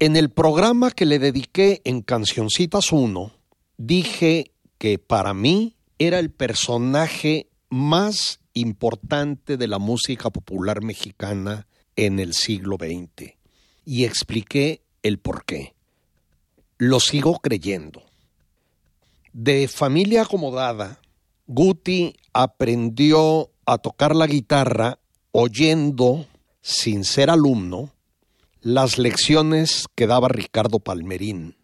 En 0.00 0.16
el 0.16 0.30
programa 0.30 0.90
que 0.90 1.06
le 1.06 1.20
dediqué 1.20 1.82
en 1.84 2.02
Cancioncitas 2.02 2.90
1, 2.90 3.32
dije 3.76 4.50
que 4.76 4.98
para 4.98 5.34
mí 5.34 5.76
era 6.00 6.18
el 6.18 6.32
personaje 6.32 7.48
más 7.68 8.40
importante 8.54 9.56
de 9.56 9.68
la 9.68 9.78
música 9.78 10.30
popular 10.30 10.82
mexicana 10.82 11.68
en 11.94 12.18
el 12.18 12.34
siglo 12.34 12.76
XX 12.76 13.34
y 13.84 14.04
expliqué 14.04 14.82
el 15.04 15.20
por 15.20 15.44
qué. 15.44 15.76
Lo 16.76 16.98
sigo 16.98 17.38
creyendo. 17.38 18.09
De 19.32 19.68
familia 19.68 20.22
acomodada, 20.22 21.00
Guti 21.46 22.16
aprendió 22.32 23.50
a 23.64 23.78
tocar 23.78 24.16
la 24.16 24.26
guitarra 24.26 24.98
oyendo, 25.30 26.26
sin 26.62 27.04
ser 27.04 27.30
alumno, 27.30 27.92
las 28.60 28.98
lecciones 28.98 29.86
que 29.94 30.08
daba 30.08 30.28
Ricardo 30.28 30.80
Palmerín. 30.80 31.56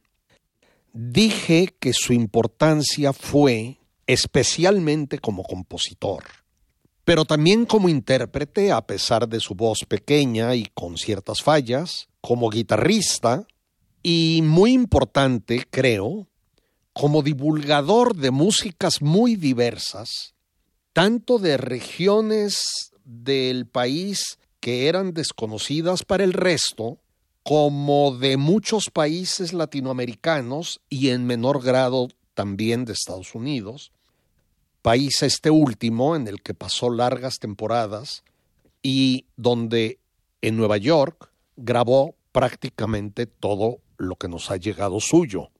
Dije 0.93 1.75
que 1.81 1.93
su 1.93 2.12
importancia 2.12 3.12
fue 3.12 3.79
especialmente 4.07 5.19
como 5.19 5.43
compositor, 5.43 6.23
pero 7.05 7.25
también 7.25 7.67
como 7.67 7.89
intérprete, 7.89 8.71
a 8.71 8.87
pesar 8.87 9.29
de 9.29 9.41
su 9.41 9.57
voz 9.57 9.81
pequeña 9.89 10.55
y 10.55 10.67
con 10.73 10.97
ciertas 10.97 11.43
fallas, 11.43 12.09
como 12.21 12.49
guitarrista, 12.49 13.47
y 14.03 14.41
muy 14.45 14.73
importante, 14.73 15.67
creo, 15.69 16.29
como 16.99 17.22
divulgador 17.22 18.16
de 18.16 18.30
músicas 18.30 19.03
muy 19.03 19.36
diversas, 19.36 20.34
tanto 20.94 21.38
de 21.38 21.59
regiones 21.59 22.90
del 23.05 23.66
país 23.66 24.38
que 24.61 24.88
eran 24.88 25.12
desconocidas 25.12 26.05
para 26.05 26.24
el 26.24 26.32
resto, 26.32 26.97
como 27.42 28.16
de 28.16 28.38
muchos 28.38 28.88
países 28.90 29.53
latinoamericanos 29.53 30.80
y 30.88 31.11
en 31.11 31.26
menor 31.26 31.62
grado 31.62 32.09
también 32.32 32.86
de 32.86 32.94
Estados 32.94 33.34
Unidos, 33.34 33.92
país 34.80 35.22
este 35.22 35.51
último 35.51 36.16
en 36.16 36.28
el 36.28 36.40
que 36.40 36.55
pasó 36.55 36.88
largas 36.88 37.34
temporadas 37.38 38.24
y 38.82 39.26
donde 39.36 39.99
en 40.40 40.57
Nueva 40.57 40.78
York 40.78 41.30
grabó 41.57 42.14
prácticamente 42.32 43.26
todo 43.26 43.80
lo 43.99 44.16
que 44.16 44.28
nos 44.28 44.51
ha 44.51 44.57
llegado 44.57 44.99
suyo. 44.99 45.51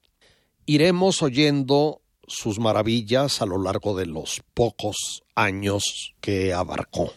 Iremos 0.69 1.23
oyendo 1.23 2.03
sus 2.27 2.59
maravillas 2.59 3.41
a 3.41 3.47
lo 3.47 3.63
largo 3.63 3.97
de 3.97 4.07
los 4.07 4.43
pocos 4.53 5.23
años 5.37 6.15
que 6.21 6.53
abarcó. 6.53 7.13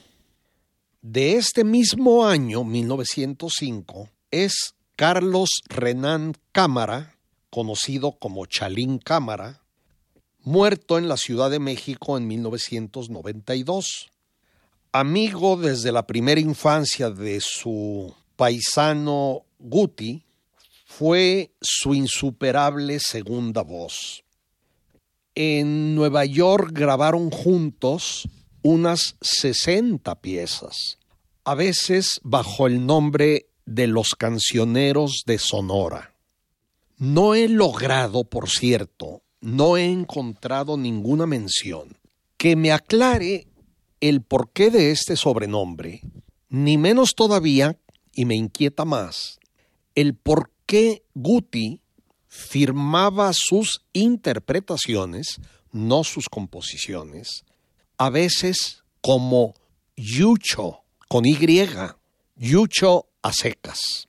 De 1.02 1.36
este 1.36 1.64
mismo 1.64 2.28
año, 2.28 2.64
1905, 2.64 4.10
es 4.30 4.76
Carlos 4.96 5.50
Renán 5.68 6.36
Cámara, 6.52 7.16
conocido 7.50 8.12
como 8.12 8.46
Chalín 8.46 9.00
Cámara, 9.00 9.64
muerto 10.44 11.00
en 11.00 11.08
la 11.08 11.18
Ciudad 11.18 11.50
de 11.50 11.60
México 11.60 12.18
en 12.18 12.28
1992. 12.28 14.12
Amigo 14.92 15.58
desde 15.58 15.92
la 15.92 16.06
primera 16.06 16.40
infancia 16.40 17.10
de 17.10 17.40
su 17.42 18.14
paisano 18.36 19.44
Guti, 19.58 20.24
fue 21.00 21.54
su 21.62 21.94
insuperable 21.94 23.00
segunda 23.00 23.62
voz. 23.62 24.26
En 25.34 25.96
Nueva 25.96 26.26
York 26.26 26.72
grabaron 26.74 27.32
juntos 27.32 28.28
unas 28.64 29.16
60 29.22 30.20
piezas, 30.20 30.98
a 31.46 31.56
veces 31.56 32.20
bajo 32.22 32.68
el 32.68 32.86
nombre 32.86 33.48
de 33.66 33.88
los 33.88 34.10
cancioneros 34.10 35.24
de 35.26 35.38
Sonora. 35.38 36.16
No 36.98 37.34
he 37.34 37.48
logrado, 37.48 38.26
por 38.26 38.50
cierto, 38.50 39.22
no 39.40 39.78
he 39.78 39.86
encontrado 39.86 40.76
ninguna 40.76 41.26
mención 41.26 41.98
que 42.36 42.58
me 42.58 42.74
aclare 42.74 43.48
el 44.02 44.22
porqué 44.22 44.70
de 44.70 44.92
este 44.92 45.16
sobrenombre, 45.16 46.02
ni 46.50 46.78
menos 46.78 47.16
todavía, 47.16 47.80
y 48.12 48.26
me 48.26 48.36
inquieta 48.36 48.84
más, 48.84 49.40
el 49.96 50.14
por 50.14 50.52
qué 50.70 51.04
Guti 51.16 51.82
firmaba 52.28 53.32
sus 53.34 53.82
interpretaciones, 53.92 55.42
no 55.72 56.04
sus 56.04 56.30
composiciones, 56.30 57.44
a 57.98 58.12
veces 58.12 58.84
como 59.02 59.56
Yucho, 59.98 60.84
con 61.08 61.26
Y, 61.26 61.40
Yucho 62.36 63.08
a 63.24 63.34
secas. 63.34 64.08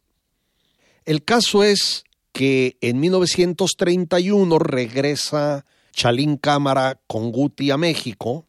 El 1.07 1.25
caso 1.25 1.65
es 1.65 2.05
que 2.31 2.77
en 2.83 3.01
1931 3.01 4.59
regresa 4.59 5.65
Chalín 5.93 6.37
Cámara 6.37 7.01
con 7.07 7.33
Guti 7.33 7.71
a 7.71 7.79
México. 7.79 8.47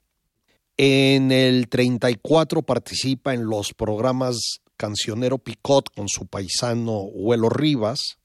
En 0.75 1.31
el 1.31 1.69
34 1.69 2.61
participa 2.61 3.33
en 3.33 3.45
los 3.45 3.73
programas 3.73 4.60
Cancionero 4.81 5.37
Picot 5.37 5.93
con 5.93 6.07
su 6.09 6.25
paisano 6.25 7.01
Huelo 7.01 7.49
Rivas. 7.49 8.17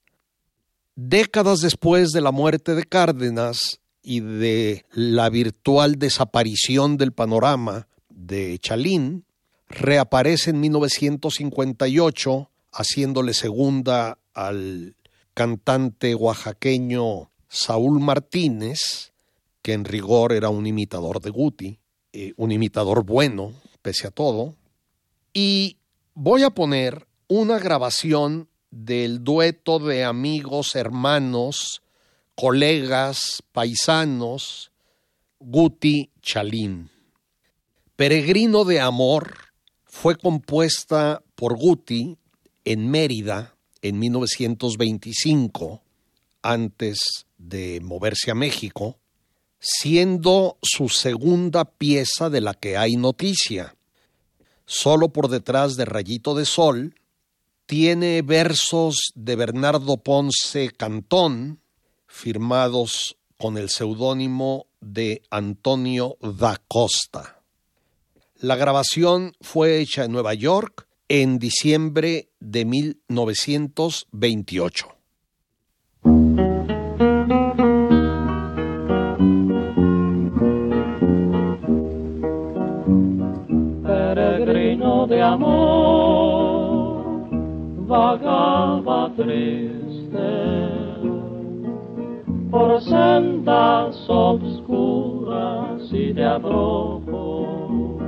Décadas 0.95 1.59
después 1.59 2.09
de 2.09 2.21
la 2.21 2.31
muerte 2.31 2.73
de 2.73 2.83
Cárdenas 2.83 3.79
y 4.01 4.21
de 4.21 4.83
la 4.91 5.29
virtual 5.29 5.99
desaparición 5.99 6.97
del 6.97 7.11
panorama 7.11 7.87
de 8.09 8.57
Chalín, 8.57 9.25
reaparece 9.69 10.49
en 10.49 10.61
1958 10.61 12.49
haciéndole 12.71 13.35
segunda 13.35 14.17
al 14.33 14.95
cantante 15.35 16.15
oaxaqueño 16.15 17.29
Saúl 17.47 17.99
Martínez, 17.99 19.13
que 19.61 19.73
en 19.73 19.85
rigor 19.85 20.33
era 20.33 20.49
un 20.49 20.65
imitador 20.65 21.21
de 21.21 21.29
Guti, 21.29 21.79
eh, 22.13 22.33
un 22.35 22.51
imitador 22.51 23.03
bueno, 23.03 23.53
pese 23.83 24.07
a 24.07 24.11
todo, 24.11 24.55
y 25.35 25.77
voy 26.19 26.41
a 26.41 26.49
poner 26.49 27.07
una 27.27 27.59
grabación 27.59 28.49
del 28.71 29.23
dueto 29.23 29.77
de 29.77 30.03
amigos, 30.03 30.75
hermanos, 30.75 31.83
colegas, 32.33 33.43
paisanos, 33.51 34.71
Guti 35.39 36.09
Chalín. 36.23 36.89
Peregrino 37.95 38.65
de 38.65 38.79
Amor 38.79 39.35
fue 39.85 40.15
compuesta 40.15 41.21
por 41.35 41.55
Guti 41.55 42.17
en 42.65 42.89
Mérida 42.89 43.55
en 43.83 43.99
1925, 43.99 45.83
antes 46.41 46.97
de 47.37 47.79
moverse 47.83 48.31
a 48.31 48.35
México, 48.35 48.97
siendo 49.59 50.57
su 50.63 50.89
segunda 50.89 51.65
pieza 51.65 52.31
de 52.31 52.41
la 52.41 52.55
que 52.55 52.75
hay 52.75 52.95
noticia. 52.95 53.76
Solo 54.67 55.09
por 55.09 55.29
detrás 55.29 55.77
de 55.77 55.85
Rayito 55.85 56.35
de 56.35 56.45
Sol, 56.45 56.93
tiene 57.65 58.21
versos 58.21 59.13
de 59.15 59.35
Bernardo 59.37 59.97
Ponce 59.97 60.69
Cantón, 60.71 61.61
firmados 62.05 63.17
con 63.37 63.57
el 63.57 63.69
seudónimo 63.69 64.67
de 64.81 65.21
Antonio 65.29 66.17
da 66.21 66.61
Costa. 66.67 67.41
La 68.35 68.57
grabación 68.57 69.37
fue 69.39 69.79
hecha 69.79 70.03
en 70.03 70.11
Nueva 70.11 70.33
York 70.33 70.85
en 71.07 71.39
diciembre 71.39 72.27
de 72.41 72.65
1928. 72.65 74.96
Amor 85.37 87.27
vagaba 87.87 89.11
triste 89.15 90.33
por 92.49 92.81
sendas 92.81 94.09
obscuras 94.09 95.81
y 95.91 96.13
de 96.13 96.25
abrojo. 96.25 97.99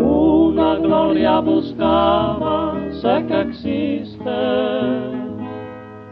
Una 0.00 0.74
gloria 0.76 1.40
buscaba, 1.40 2.74
sé 3.00 3.24
que 3.26 3.40
existe, 3.40 4.40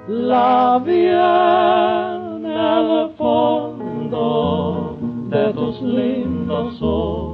la 0.09 0.81
vi 0.85 1.07
en 1.07 2.47
el 2.47 3.11
fondo 3.17 4.97
de 5.29 5.53
tus 5.53 5.83
lindos 5.83 6.81
ojos. 6.83 7.30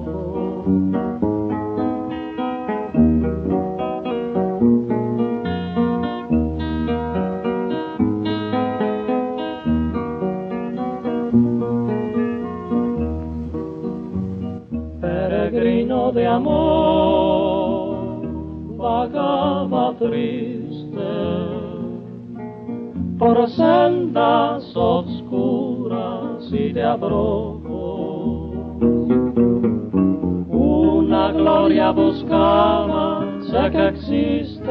Por 23.26 23.48
sendas 23.50 24.76
oscuras 24.76 26.48
y 26.52 26.72
de 26.72 26.84
abrojo. 26.84 28.52
Una 30.48 31.32
gloria 31.32 31.90
buscaba, 31.90 33.26
sé 33.50 33.70
que 33.72 33.88
existe, 33.88 34.70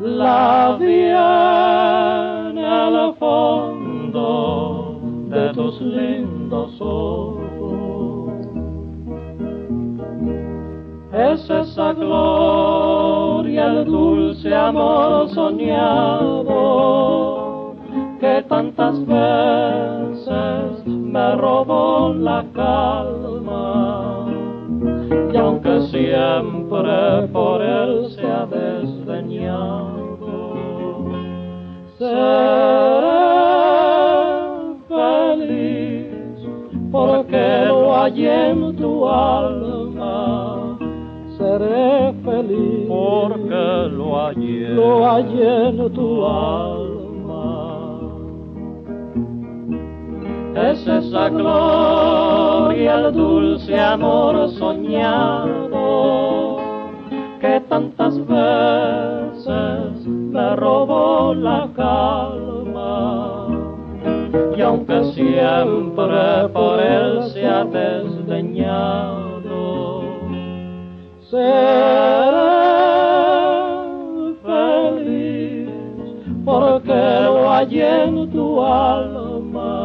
la 0.00 0.76
vi 0.78 1.04
en 2.50 2.58
el 2.58 3.14
fondo 3.14 5.00
de 5.30 5.54
tus 5.54 5.80
lindos 5.80 6.78
ojos. 6.80 7.31
Es 11.30 11.48
esa 11.48 11.92
gloria, 11.92 13.66
el 13.66 13.84
dulce 13.84 14.52
amor 14.52 15.28
soñado 15.28 16.56
que 18.18 18.42
tantas 18.48 18.98
veces 19.06 20.84
me 20.86 21.36
robó 21.36 22.12
la 22.12 22.44
calma. 22.52 24.26
Y 25.32 25.36
aunque 25.36 25.82
siempre 25.82 27.28
por 27.32 27.62
él 27.62 28.08
se 28.10 28.26
ha 28.26 28.44
desdeñado, 28.46 29.92
seré 31.98 33.22
feliz 34.88 36.08
porque 36.90 37.66
lo 37.68 37.94
hallé 37.94 38.50
en 38.50 38.74
tu 38.76 39.08
alma 39.08 39.81
porque 42.88 43.88
lo 43.90 44.16
hallé, 44.16 44.68
lo 44.74 45.04
hallé 45.04 45.68
en 45.68 45.92
tu 45.92 46.24
alma. 46.26 46.82
Es 50.54 50.86
esa 50.86 51.28
gloria, 51.28 52.94
el 52.94 53.12
dulce 53.12 53.78
amor 53.80 54.48
soñado 54.50 55.62
que 57.42 57.60
tantas 57.68 58.16
veces 58.26 60.06
me 60.06 60.56
robó 60.56 61.34
la 61.34 61.68
calma. 61.74 63.48
Y 64.56 64.60
aunque 64.60 65.02
siempre 65.12 66.48
por 66.52 66.78
él 66.80 67.24
se 67.32 67.44
ha 67.44 67.64
desdeñado, 67.64 69.21
seré 71.32 72.52
feliz 74.44 75.70
porque 76.44 76.92
lo 76.92 77.48
hallé 77.48 78.04
en 78.04 78.30
tu 78.30 78.62
alma. 78.62 79.80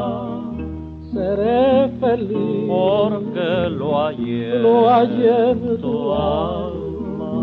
Seré 1.13 1.89
feliz 2.01 2.67
porque 2.67 3.69
lo 3.69 3.97
hallé, 3.97 4.59
lo 4.59 4.89
hallé 4.89 5.51
en 5.51 5.81
tu 5.81 6.13
alma. 6.13 7.37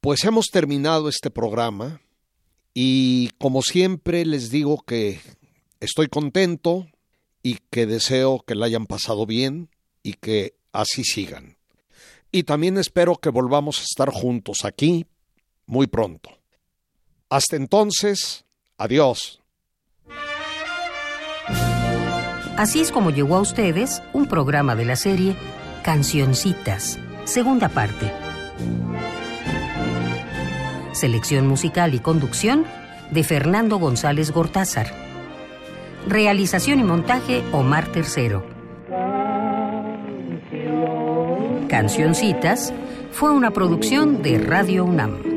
Pues 0.00 0.24
hemos 0.24 0.46
terminado 0.46 1.08
este 1.08 1.30
programa 1.30 2.00
y 2.74 3.28
como 3.38 3.62
siempre 3.62 4.26
les 4.26 4.50
digo 4.50 4.82
que 4.84 5.20
estoy 5.78 6.08
contento, 6.08 6.88
y 7.42 7.58
que 7.70 7.86
deseo 7.86 8.42
que 8.46 8.54
la 8.54 8.66
hayan 8.66 8.86
pasado 8.86 9.26
bien 9.26 9.70
y 10.02 10.14
que 10.14 10.54
así 10.72 11.04
sigan. 11.04 11.56
Y 12.32 12.44
también 12.44 12.78
espero 12.78 13.16
que 13.16 13.30
volvamos 13.30 13.80
a 13.80 13.84
estar 13.84 14.10
juntos 14.10 14.58
aquí 14.64 15.06
muy 15.66 15.86
pronto. 15.86 16.30
Hasta 17.28 17.56
entonces, 17.56 18.44
adiós. 18.76 19.40
Así 22.56 22.80
es 22.80 22.92
como 22.92 23.10
llegó 23.10 23.36
a 23.36 23.40
ustedes 23.40 24.02
un 24.12 24.26
programa 24.26 24.76
de 24.76 24.84
la 24.84 24.96
serie 24.96 25.34
Cancioncitas, 25.82 26.98
segunda 27.24 27.70
parte. 27.70 28.12
Selección 30.92 31.46
musical 31.46 31.94
y 31.94 32.00
conducción 32.00 32.66
de 33.10 33.24
Fernando 33.24 33.78
González 33.78 34.30
Gortázar. 34.30 35.09
Realización 36.06 36.80
y 36.80 36.84
montaje 36.84 37.42
Omar 37.52 37.86
Tercero. 37.92 38.42
Cancioncitas 41.68 42.72
fue 43.12 43.32
una 43.32 43.50
producción 43.50 44.22
de 44.22 44.38
Radio 44.38 44.84
UNAM. 44.84 45.29